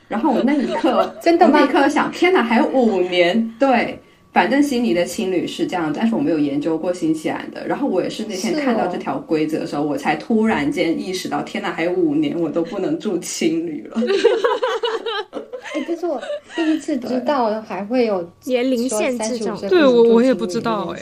[0.07, 3.55] 然后我那一刻 真的那一刻想，天哪，还有五年。
[3.59, 3.99] 对，
[4.37, 7.67] 反正悉尼的青旅是这样，但是我没有研究过新西兰的。
[7.67, 13.99] 然后我也是那天看到这条规则的时候，我才突然间意识到，天哪，还有五年我都不能住青旅了。
[15.73, 16.21] 哎，这是我
[16.55, 19.39] 第一次知道还会有年龄限制，
[19.71, 21.01] 对我我也不知道哎。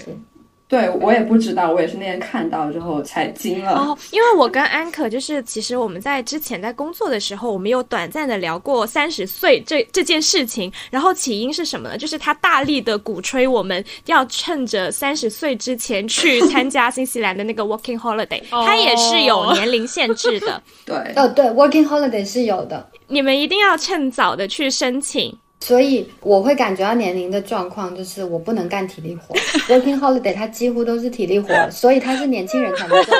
[0.66, 3.72] 对我也不知道，我也是那天看到之后才惊了。
[3.72, 10.72] 哦，因为我跟安可就是，其实我们在之前在工作的时候，我们有短暂的聊过三十岁这这件事情。
[10.90, 11.98] 然后起因是什么呢？
[11.98, 20.62] 就是他大力的鼓吹我们要趁着三十岁之前去 参加新西兰的那个 Working Holiday，它也是有年龄限制的。
[20.86, 25.38] 对，哦对，Working Holiday 是有的，你们一定要趁早的去申请。
[25.64, 29.34] 所以我会感觉到年龄的状况，就是我不能干体力活。
[29.74, 33.14] Working holiday 它几乎都是体力活， 所以它是年轻人才能做。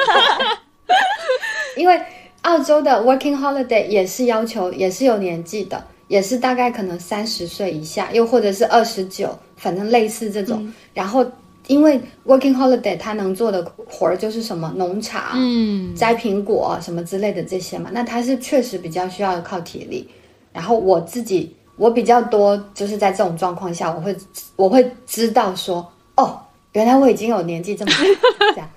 [1.75, 1.99] 因为
[2.43, 10.71] 澳洲的 working holiday 也是要求，也是有年纪的，也是大概可能三十岁以下，又或者是二十九，反正类似这种。
[10.93, 11.25] 然后
[11.67, 20.07] 因为 working holiday 它能做的活儿就是什么农场，嗯，摘苹果什么之类的这些嘛，那它是确实比较需要靠体力。
[20.53, 21.57] 然后我自己。
[21.77, 24.17] 我比较多，就是在这种状况下，我会
[24.57, 26.41] 我会知道说，哦，
[26.73, 27.93] 原来我已经有年纪这么
[28.55, 28.69] 这样。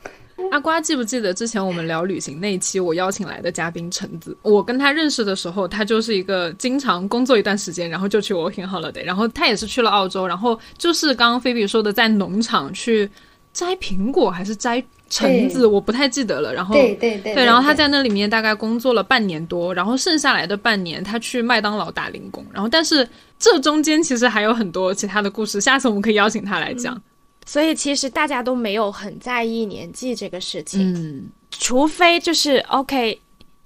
[0.52, 4.38] 阿瓜记不记得之前我们聊旅行那一期，我邀请来的嘉宾橙子？
[4.44, 13.10] 我跟他认识的时候，他就是一个经常工作一段时间，然后就去 working holiday，然后他也是去了澳洲，然后就是刚刚菲比说的，在农场去
[13.52, 14.84] 摘苹果还是摘。
[15.10, 23.08] 橙子我不太记得了，然后对对对，对，然后他在那里面大概工作了半年多，然后剩下来的半年他去麦当劳打零工，然后但是
[23.40, 27.02] 这中间其实还有很多其他的故事，下次我们可以邀请他来讲。
[27.46, 33.18] 所以其实大家都没有很在意年纪这个事情，嗯，除非就是 OK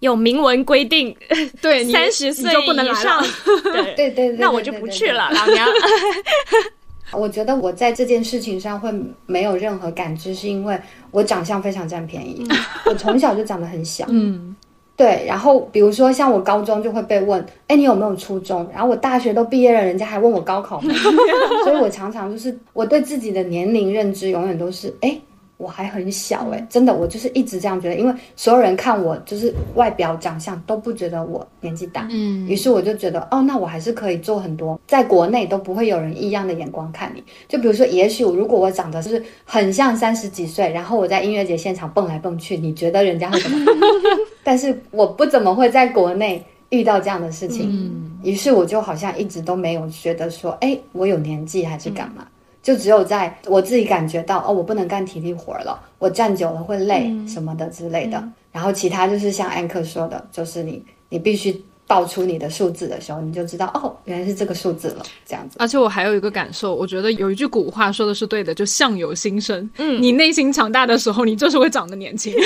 [0.02, 1.16] 有明文规定，
[1.62, 3.24] 对，三十岁以上，
[3.64, 3.96] 对。
[3.98, 5.68] 对对，那我就不去了，老娘。
[7.14, 8.92] 我觉得我在这件事情上会
[9.26, 10.80] 没有任何感知，是因为
[11.12, 12.46] 我长相非常占便宜。
[12.86, 14.56] 我从小就长得很小，嗯，
[14.96, 15.24] 对。
[15.28, 18.68] 然后比如说像我高中就会被问，哎，你有没有初中？
[18.74, 20.94] 然后我大学都毕业了，人家还问我高考没？
[21.64, 25.20] 所以我常常就是我对自己的年龄认知永远都是，哎。
[25.62, 37.24] 我还很小哎，真的，我就是一直这样觉得，因为所有人看我就是外表长相都不觉得我年纪大，嗯，于是我就觉得，哦，那我还是可以做很多，在国内都不会有人异样的眼光看你。
[37.48, 43.58] 就比如说，也许如果我长得就是很像三十几岁，然后我在音乐节现场蹦来蹦去，你觉得人家会怎么？
[44.44, 52.26] 但是我不怎么会在国内遇到这样的事情，嗯，于是我就好像一直都没有觉得说，哎，我有年纪还是干嘛？
[52.64, 58.24] 就只有在我自己感觉到哦，我不能干体力活了，我站久了会累什么的之类的。
[58.52, 65.58] 然后其他就是像安克说的，就是你你必须报出你的数字的时候，你就知道哦，原来是这个数字了，这样子。
[65.60, 69.70] 而且我还有一个感受，我觉得有一句古话说的是对的，就相由心生。
[69.78, 72.34] 嗯，你内心强大的时候，你就是会长得年轻。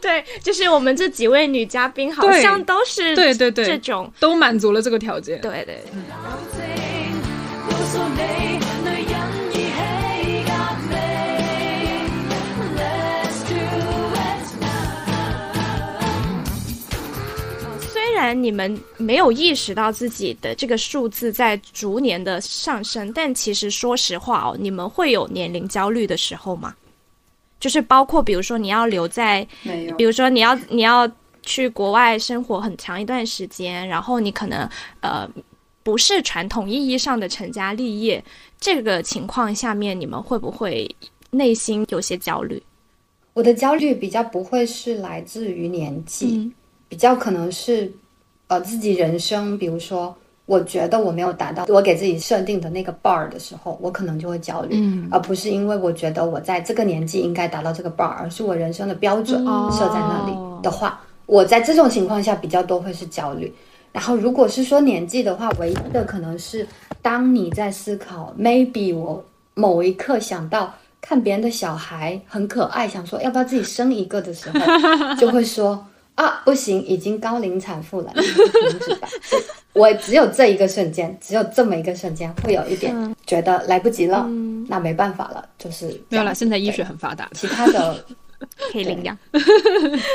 [0.00, 5.40] 对，就是我们这几位女嘉宾好像都是对对对这种都满足了这个条件。
[5.40, 5.80] 对对。
[6.56, 6.57] 虽
[18.14, 26.74] 然你们没有意识到自己的这个数字在逐年的上升，但其实说实话哦，你们会有年龄焦虑的时候吗？
[27.58, 29.46] 就是包括比如说你要留在，
[29.96, 31.10] 比如说你要你要
[31.42, 34.68] 去国外生活很长一段时间，然后你可能
[35.00, 35.26] 呃。
[35.88, 38.22] 不是传统意义上的成家立业，
[38.60, 40.94] 这个情况下面，你们会不会
[41.30, 42.62] 内心有些焦虑？
[43.32, 46.52] 我的焦虑比较不会是来自于年纪，
[46.90, 47.90] 比较可能是
[48.48, 50.14] 呃自己人生，比如说
[50.44, 54.76] 我觉得我没有达到我给自己设定的那个 bar 的时候，我可能就会焦虑，
[55.10, 63.50] 而不是因为我觉得我在这个年纪应该达到这个 bar，而是我人生的标准设在那里的话，我在这种情况下比较多会是焦虑。
[63.98, 66.64] 然后，如果是说年纪的话，唯一的可能是，
[67.02, 74.60] 当你在思考，maybe 我某一刻想到看别人的小孩很可爱，想说要不要自己生一个的时候，
[75.18, 75.84] 就会说
[76.14, 79.08] 啊，不行，已经高龄产妇了，停止吧。
[79.72, 84.24] 我只有这一个瞬间，只有这么一个瞬间，会有一点觉得来不及了，
[84.68, 86.32] 那没办法了，就是没有了。
[86.32, 88.04] 现在医学很发达，其他的
[88.70, 89.18] 可以领养。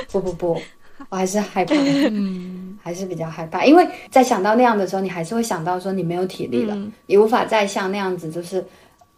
[0.10, 0.62] 不不不。
[1.10, 6.78] 我还是害怕，嗯，还是比较害怕，因为在想到那样的时候，你还是会想到说你没有体力了，
[7.08, 8.64] 你无法再像那样子，就是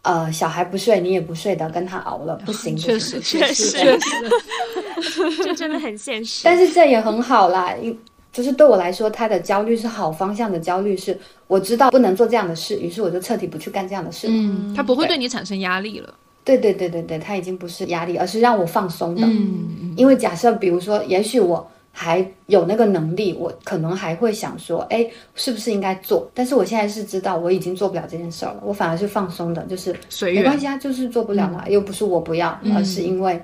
[0.02, 6.42] 呃，小孩不睡，你也不睡的跟他熬了，不行，确实，确实，确实， 这真的很现实。
[6.44, 7.98] 但是这也很好啦，因
[8.32, 11.18] 就是对我来说，他的焦虑是好方向的焦虑，是
[11.48, 14.28] 我知道不能做这样的事，于是我就彻底不去干这样的事。
[14.30, 16.14] 嗯，他不会对你产生压力了。
[16.46, 19.28] 对对对对对，他已经不是压力，而是让我放松的。
[19.28, 21.70] 嗯，因为假设比如说，也许我。
[21.98, 26.30] 还有那个能力，我可能还会想说，哎，是不是应该做？
[26.34, 29.96] 但是我现在是知道我已经做不了这件事儿了，我反而是放松的，就是
[30.26, 33.42] 没关系啊，就是做不了嘛，又不是我不要，而是因为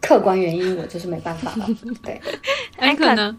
[0.00, 1.66] 客观原因，我就是没办法了。
[2.04, 2.20] 对，
[2.76, 3.36] 安可呢？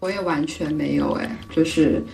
[0.00, 2.04] 我也完全没有哎，就是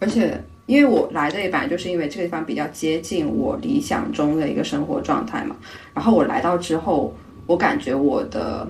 [0.00, 0.38] 而且
[0.70, 5.56] 因为我来这里本来就是因为这个地方比较接近我理想中的一个生活状态嘛，
[5.92, 7.12] 然后我来到之后，
[7.46, 8.66] 我感觉我的。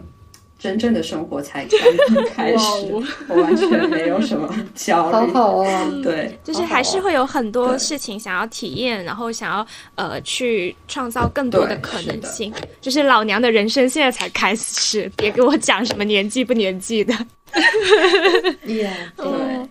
[0.63, 1.81] 真正的生活才刚
[2.15, 2.93] 刚开始，
[3.29, 5.33] 我完全没有什么焦虑。
[5.33, 12.53] 好好啊，对，就是还是会有很多事情想要体验，然后想要呃去创造更多的可能性。
[12.79, 17.15] 就是老娘的人生现在才开始，别给我讲什么年纪不年纪的。
[19.17, 19.67] 对。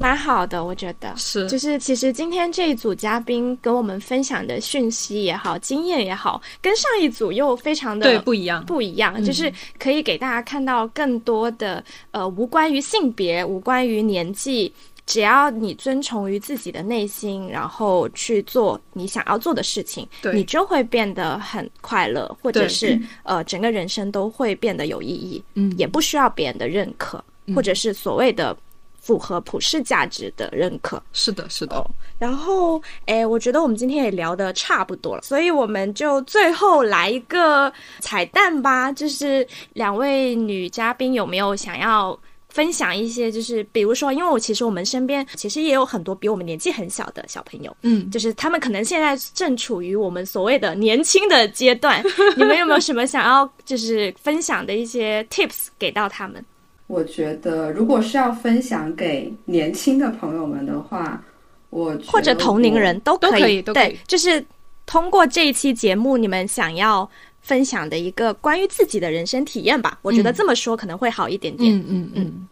[0.00, 1.14] 蛮好的，我觉得。
[1.14, 14.72] 是，就是其实今天这一组嘉宾跟我们分享的讯息也好，经验也好，跟上一组又非常的对不一样，不一样，就是可以给大家看到更多的呃无关于性别、无关于年纪，
[15.04, 27.22] 只要你遵从于自己的内心，然后去做你想要做的事情，你就会变得很快乐，或者是呃整个人生都会变得有意义，嗯，也不需要别人的认可，
[27.54, 28.56] 或者是所谓的。
[29.00, 31.84] 符合普世价值的认可，是的，是的。
[32.18, 38.92] 然后，哎，我觉得我们今天也聊得差不多了，所以我们就最后来一个彩蛋吧。
[38.92, 42.18] 就是两位女嘉宾有没有想要
[42.50, 43.32] 分享一些？
[43.32, 52.04] 就是比如说，因为我其实我们身边其实也有很多比我们年纪很小的小朋友，嗯，就是他们可能现在正处于我们所谓的年轻的阶段。
[52.36, 56.44] 你们有没有什么想要就是分享的一些 tips 给到他们？
[56.90, 61.22] 我觉得，如果是要分享给年轻的朋友们的话，
[61.70, 64.44] 我或者同龄人都可以，对，就是
[64.86, 67.08] 通过这一期节目，你们想要
[67.42, 70.00] 分享的一个关于自己的人生体验吧。
[70.02, 71.72] 我觉得这么说可能会好一点点。
[71.72, 72.48] 嗯嗯嗯，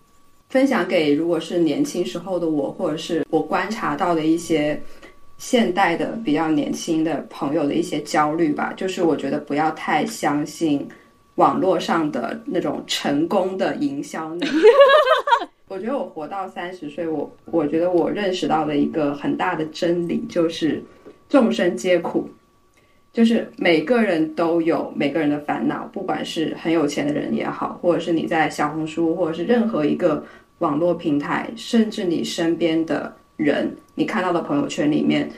[0.51, 4.81] 分享给如果是年轻时候的我，或者是我观察到的一些
[5.36, 10.89] 现代的比较年轻的朋友的一些焦虑吧，就是我觉得不要太相信。
[11.39, 14.60] 网络上的那种成功的营销内容，
[15.69, 20.82] 我觉得我活到三十岁，我我觉得我认识到的一个很大的真理就是
[21.28, 22.28] 众生皆苦，
[23.12, 30.24] 就是每个人都有每个人的烦恼，不管是很有钱的人也好，或者是你在小红书，或者是任何一个
[30.59, 35.31] 网络平台，甚至你身边的人，你看到的朋友圈里面，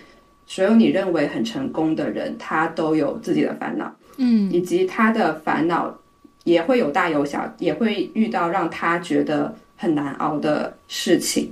[0.47, 3.95] 所有你认为很成功的人，他都有自己的烦恼。
[4.23, 5.99] 嗯，以及他的烦恼
[6.45, 11.51] 也会有大有小，也会遇到让他觉得很难熬的事情。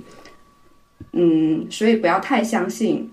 [1.13, 3.09] 嗯，所以不要太相信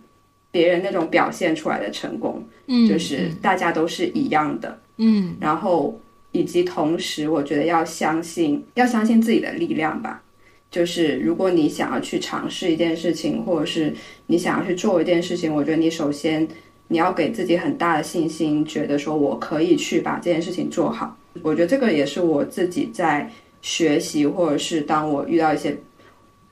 [0.50, 5.34] 别人那种表现出来的成功，嗯，就是大家都是一样的，嗯。
[5.40, 5.98] 然后
[6.32, 10.22] 以及同时，我觉得要相信，要相信自己的力量吧。
[10.70, 13.94] 就是如果你想要去尝试一件事情，或者是
[14.26, 16.46] 你想要去做一件事情，我觉得你首先。
[16.88, 21.16] 你要给自己很大的信心，觉得说我可以去把这件事情做好。
[21.42, 23.28] 我觉得这个也是我自己在
[23.60, 25.76] 学习，或者是当我遇到一些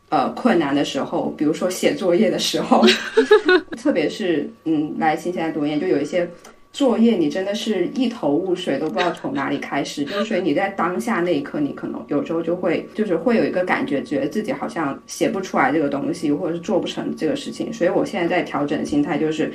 [0.08, 2.84] 呃困难的时候，比如说写作业的时候，
[3.78, 6.28] 特别是嗯来新西兰读研，就有一些
[6.72, 10.04] 作业你真的是一头雾水，都不知道从哪里开始。
[10.04, 17.72] 就所以你在当下那一刻，你可能有时候就会就是会有一个感觉，觉得自己好像写不出来这个东西，或者是做不成这个事情。
[17.72, 19.50] 所以我现在在调整心态，就是。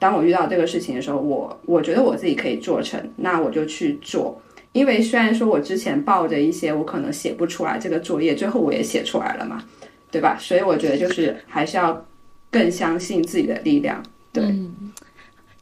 [0.00, 4.40] 当我遇到这个事情的时候，我我觉得我自己可以做成，那我就去做。
[4.72, 9.62] 因为虽然说我之前抱着一些我可能写不出来这个作业，最后我也写出来了嘛，
[10.10, 10.38] 对吧？
[10.40, 12.06] 所以我觉得就是还是要
[12.50, 14.02] 更相信自己的力量。
[14.32, 14.42] 对，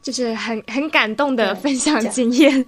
[0.01, 2.65] 就是很很感动的分享经验。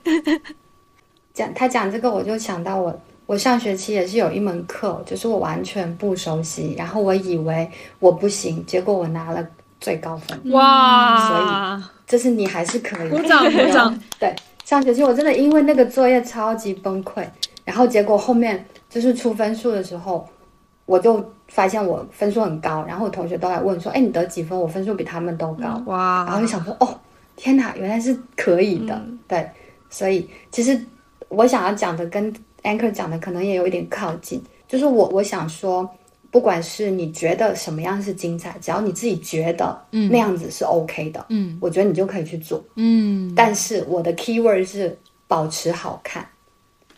[1.34, 7.70] 讲他讲这个，我就想到我我上学期也是有一门课，就是我完全不熟悉，然后我以为
[8.00, 9.48] 我不行，结果我拿了。
[9.82, 11.28] 最高分哇！
[11.28, 14.00] 所以就是你还是可以鼓掌鼓掌。
[14.20, 14.34] 对，
[14.64, 17.26] 上学期我真的因为那个作业超级崩溃，
[17.66, 20.26] 然后结果后面就是出分数的时候，
[20.86, 26.26] 我就发现我分数很高，然后我同学都来问说：“哎，你得几分？”我分数比他们都高哇！
[26.28, 27.00] 然后就想说：“哦，
[27.36, 29.50] 天哪，原来是可以的。”对，
[29.90, 30.80] 所以其实
[31.28, 32.32] 我想要讲的跟
[32.62, 35.90] Anchor 讲的可能也有一点靠近，就是我我想说。
[36.32, 43.34] 不管是你觉得什么样是精彩，只要你自己觉得那样子是 OK 的，嗯，我觉得你就可以去做，嗯。
[43.36, 44.98] 但是我的 key word 是
[45.28, 46.26] 保持好看，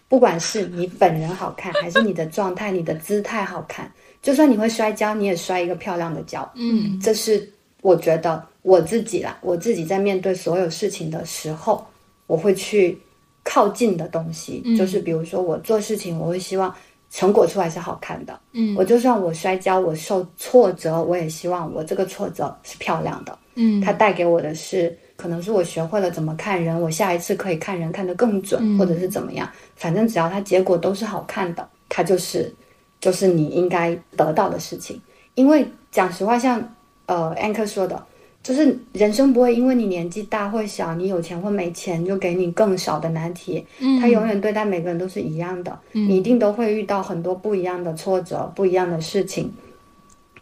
[0.07, 3.91] 不管是你本人好看，还是你的状态、你的姿态好看，
[4.21, 6.99] 就算你会摔跤，你也摔一个漂亮的跤，嗯。
[6.99, 7.51] 这是
[7.81, 11.83] 我觉得我自己啦，我自己在面对所有事情的时候，
[12.27, 12.95] 我会去
[13.43, 16.71] 靠近的东西，就是比如说我做事情，我会希望。
[17.13, 32.51] 成果出来是好看的，嗯，我就算我摔跤，我受挫折，我也希望我这个挫折是漂亮的，嗯，它带给我的是，可能是我学会了怎么看人，我下一次可以看人看得更准，或者是怎么样，反正只要它结果都是好看的，它就是，
[32.99, 34.99] 就是你应该得到的事情。
[35.35, 36.67] 因为讲实话，像
[37.05, 38.03] 呃安克说的，
[38.43, 43.65] 就是人生不会因为你年纪大或小，你有钱或没钱，就给你更少的难题。
[43.79, 45.79] 嗯，他永远对待每个人都是一样的。
[45.93, 49.49] 嗯，你一定都会遇到很多不一样的挫折、不一样的事情。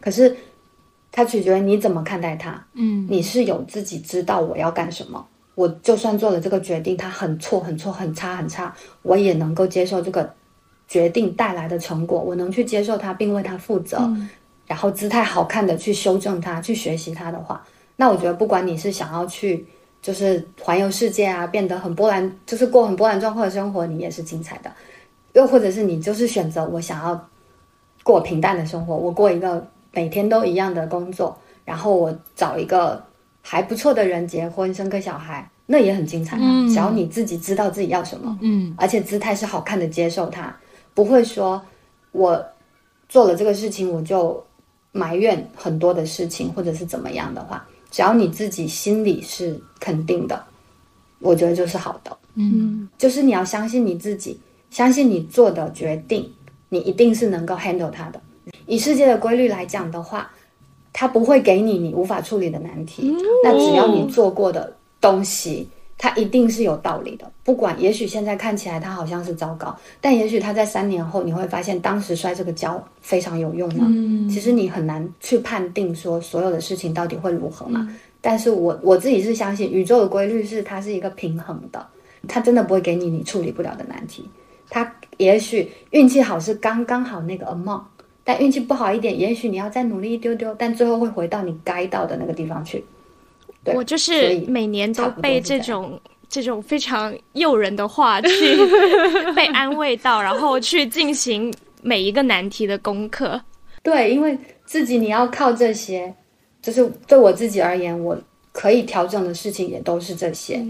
[0.00, 0.36] 可是，
[1.12, 2.66] 它取决于你怎么看待它。
[2.74, 5.24] 嗯，你是有自己知道我要干什么。
[5.54, 10.28] 我就算做了这个决定，它很错、很错、很差、很差，我也能够接受这个
[10.88, 12.18] 决定带来的成果。
[12.18, 14.12] 我能去接受它，并为它负责。
[14.66, 17.62] 然后姿态好看的去修正它，去学习它的话。
[17.96, 19.66] 那我觉得，不管你是想要去，
[20.00, 24.70] 就是环游世界啊，变得很波澜，就是过很波澜壮阔的生活，你也是精彩的；
[25.34, 27.28] 又或者是你就是选择我想要
[28.02, 33.00] 过平淡的生活，我过一个每天都一样的工作，然后我找一个
[33.42, 36.36] 还不错的人结婚，生个小孩，那也很精彩。
[36.40, 40.56] 嗯，只要你自己知道自己要什么，嗯，而且姿态是好看的，接受它，
[40.94, 41.62] 不会说
[42.10, 42.44] 我
[43.08, 44.44] 做了这个事情我就
[44.90, 47.64] 埋怨很多的事情，或者是怎么样的话。
[47.92, 50.44] 只要你自己心里是肯定的，
[51.20, 52.16] 我觉得就是好的。
[52.34, 54.40] 嗯，就是你要相信你自己，
[54.70, 56.32] 相信你做的决定，
[56.70, 58.20] 你一定是能够 handle 它的。
[58.66, 60.32] 以世界的规律来讲的话，
[60.92, 63.14] 它不会给你你无法处理的难题。
[63.44, 65.68] 那只要你做过的东西。
[66.02, 73.84] 它一定是有道理的，不管也许现在看起来它好像是糟糕，但也许它在三年后你会发现当时摔这个跤非常有用呢。
[73.86, 77.88] 嗯，其实你很难去判定说所有的事情到底会如何嘛。
[78.20, 81.86] 但是我我自己是相信宇宙的规律是它是一个平衡的，
[82.26, 84.28] 它真的不会给你你处理不了的难题。
[84.68, 87.82] 它也许运气好是刚刚好那个 amount，
[88.24, 92.84] 但运气不好一点，也许你要再努力一丢丢，但最后会回到你该到的那个地方去。
[93.66, 98.56] 我就是每年都被这种这种非常诱人的话去
[99.36, 101.52] 被安慰到，然后去进行
[101.82, 103.40] 每一个难题的功课。
[103.82, 106.14] 对，因为自己你要靠这些，
[106.60, 108.16] 就是对我自己而言，我
[108.52, 110.64] 可以调整的事情也都是这些。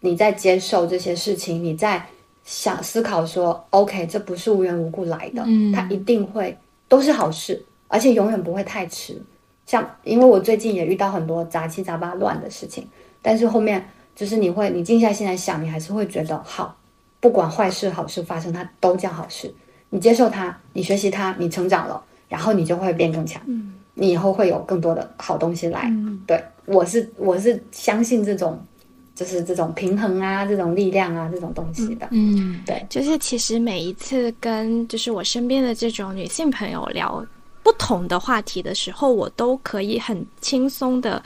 [0.00, 2.04] 你在接受这些事情，你在
[2.44, 5.44] 想思考说，OK，这不是无缘无故来的，
[5.74, 6.56] 它一定会
[6.88, 9.20] 都是好事，而且永远不会太迟。
[9.70, 12.84] 像，因为我最近也遇到很多杂七杂八乱的事情，
[13.22, 16.76] 但是后面就是你会，你静下心来想，你还是会觉得好，
[17.20, 19.54] 不管坏事好事发生，它都叫好事。
[19.88, 23.40] 你接受它，你学习它，你成长了，然后你就会变更强。
[23.46, 25.88] 嗯，你以后会有更多的好东西来。
[26.26, 28.60] 对，我是我是相信这种，
[29.14, 32.08] 就是这种平衡啊，这种力量啊，这种东西的。
[32.10, 37.24] 嗯，对，就是其实每一次跟就是我身边的这种女性朋友聊。
[37.70, 41.22] 不同的话题的时候，我都可以很轻松的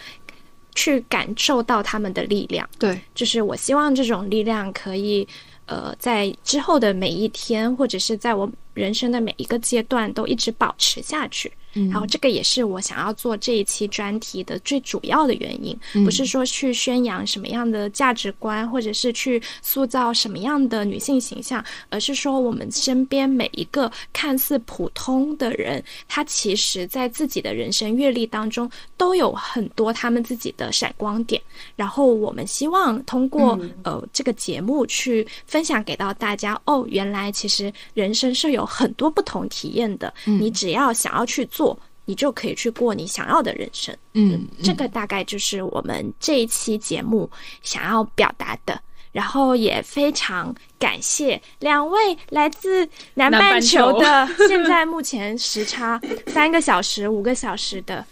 [0.74, 2.68] 去感受到他们的力量。
[2.78, 5.26] 对，就是我希望这种力量可以，
[5.64, 11.50] 呃，在之后的每一天，或者是在我人生的每一个阶段，都一直保持下去。
[11.90, 31.42] 然后这个也是我想要做这一期专题的最主要的原因，不是说去宣扬什么样的价值观，或者是去塑造什么样的女性形象，而是说我们身边每一个看似普通的人，他其实在自己的人生阅历当中都有很多他们自己的闪光点。
[31.74, 40.12] 然后我们希望通过呃这个节目去分享给到大家，哦，原来其实人生是有很多不同体验的。
[40.24, 41.63] 你只要想要去做。
[42.06, 43.96] 你就可以去过你想要的人生。
[44.14, 47.30] 嗯，这个大概就是我们这一期节目
[47.62, 48.80] 想要表达的。
[49.14, 52.84] 然后也非常感谢两位来自
[53.14, 58.04] 南半球的， 现在目前时差三个小时、五个小时的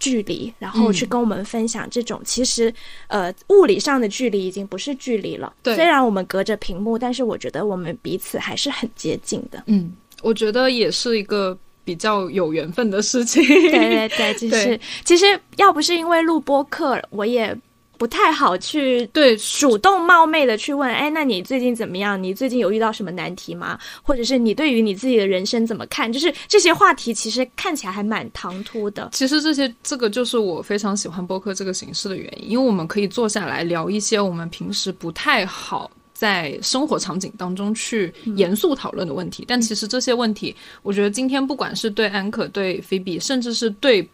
[0.00, 2.74] 距离，然后去跟我们分享这种其实
[3.06, 5.54] 呃物理上的距离已经不是距离了。
[5.62, 9.62] 对，虽然我们隔着屏幕，但是我觉得我们彼此还是很接近的。
[9.66, 11.56] 嗯，我觉得也是一个。
[11.90, 15.26] 比较有缘分的事情，对对对，就是 其实
[15.56, 17.52] 要不是因为录播课，我也
[17.98, 22.22] 不太好去对主动冒昧的去问，哎，那你最近怎么样？
[22.22, 23.76] 你最近有遇到什么难题吗？
[24.04, 26.12] 或者是你对于你自己的人生怎么看？
[26.12, 29.08] 就是这些话题其实看起来还蛮唐突的。
[29.12, 35.90] 其实这些这个就是我非常喜欢播客这个形式的原因，因为我们可以坐下来聊一些我们平时不太好。
[36.20, 44.06] 在生活场景当中去严肃讨论的问题，但其实这些问题，我觉得今天不管是对安可、对菲比，甚至是对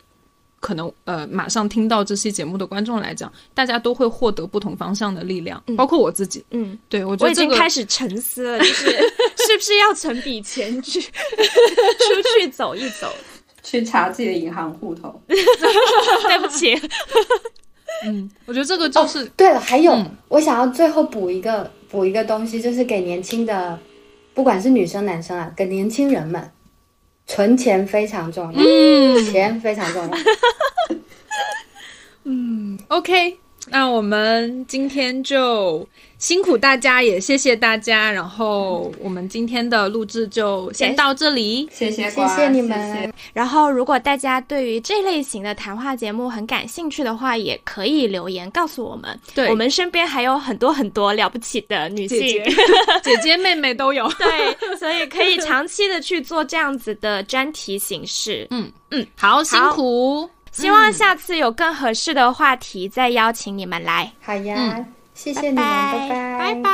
[0.60, 6.44] 可能呃马上听到这期节目的观众来讲，大家都会获得不同方向的力量，包括我自己。
[6.52, 8.84] 嗯，对我觉得我已经开始沉思了，就是
[9.44, 11.10] 是不是要存笔钱去出
[12.38, 13.12] 去走一走，
[13.64, 15.20] 去查自己的银行户头？
[15.26, 16.80] 对不起。
[18.04, 19.58] 嗯，我觉得这个就是对了。
[19.58, 21.68] 还有，我想要最后补一个。
[21.90, 23.78] 补一个东西，就是给年轻的，
[24.34, 26.50] 不管是女生男生啊，给年轻人们
[27.26, 30.10] 存钱非常重要，嗯钱非常重要。
[32.24, 32.78] 嗯。
[32.88, 33.38] OK，
[33.70, 38.10] 那我们今天就辛苦大家，也谢谢大家。
[38.10, 43.12] 然后我们今天的录制就先到这里，谢谢谢谢你们。
[43.32, 49.18] 然后如果大家对于这类型的谈话节目很感兴趣的话，也可以留言告诉我们。
[49.34, 52.20] 对，我们身边还有很多很多了不起的女性
[53.04, 54.10] 姐姐妹妹都有。
[54.12, 58.46] 对，所以可以长期的去做这样子的专题形式。
[58.50, 60.28] 嗯嗯，好辛苦。
[60.50, 64.10] 希望下次有更合适的话题再邀请你们来。
[64.22, 64.82] 好呀，
[65.16, 66.70] 谢谢你们，拜拜，拜拜。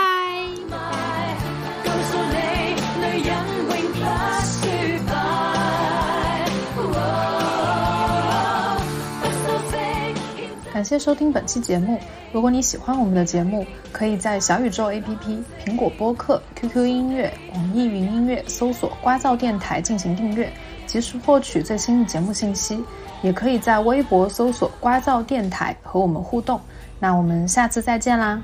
[10.74, 12.00] 感谢收听本期节目。
[12.32, 20.52] 如果你喜欢我们的节目，可以在小宇宙 APP、苹果播客、QQ 音乐、网易云音乐搜索“瓜噪电台”进行订阅，
[20.84, 22.82] 及时获取最新的节目信息。
[23.22, 26.60] 也可以在微博搜索“瓜噪电台”和我们互动。
[27.02, 28.40] 那我们下次再见啦！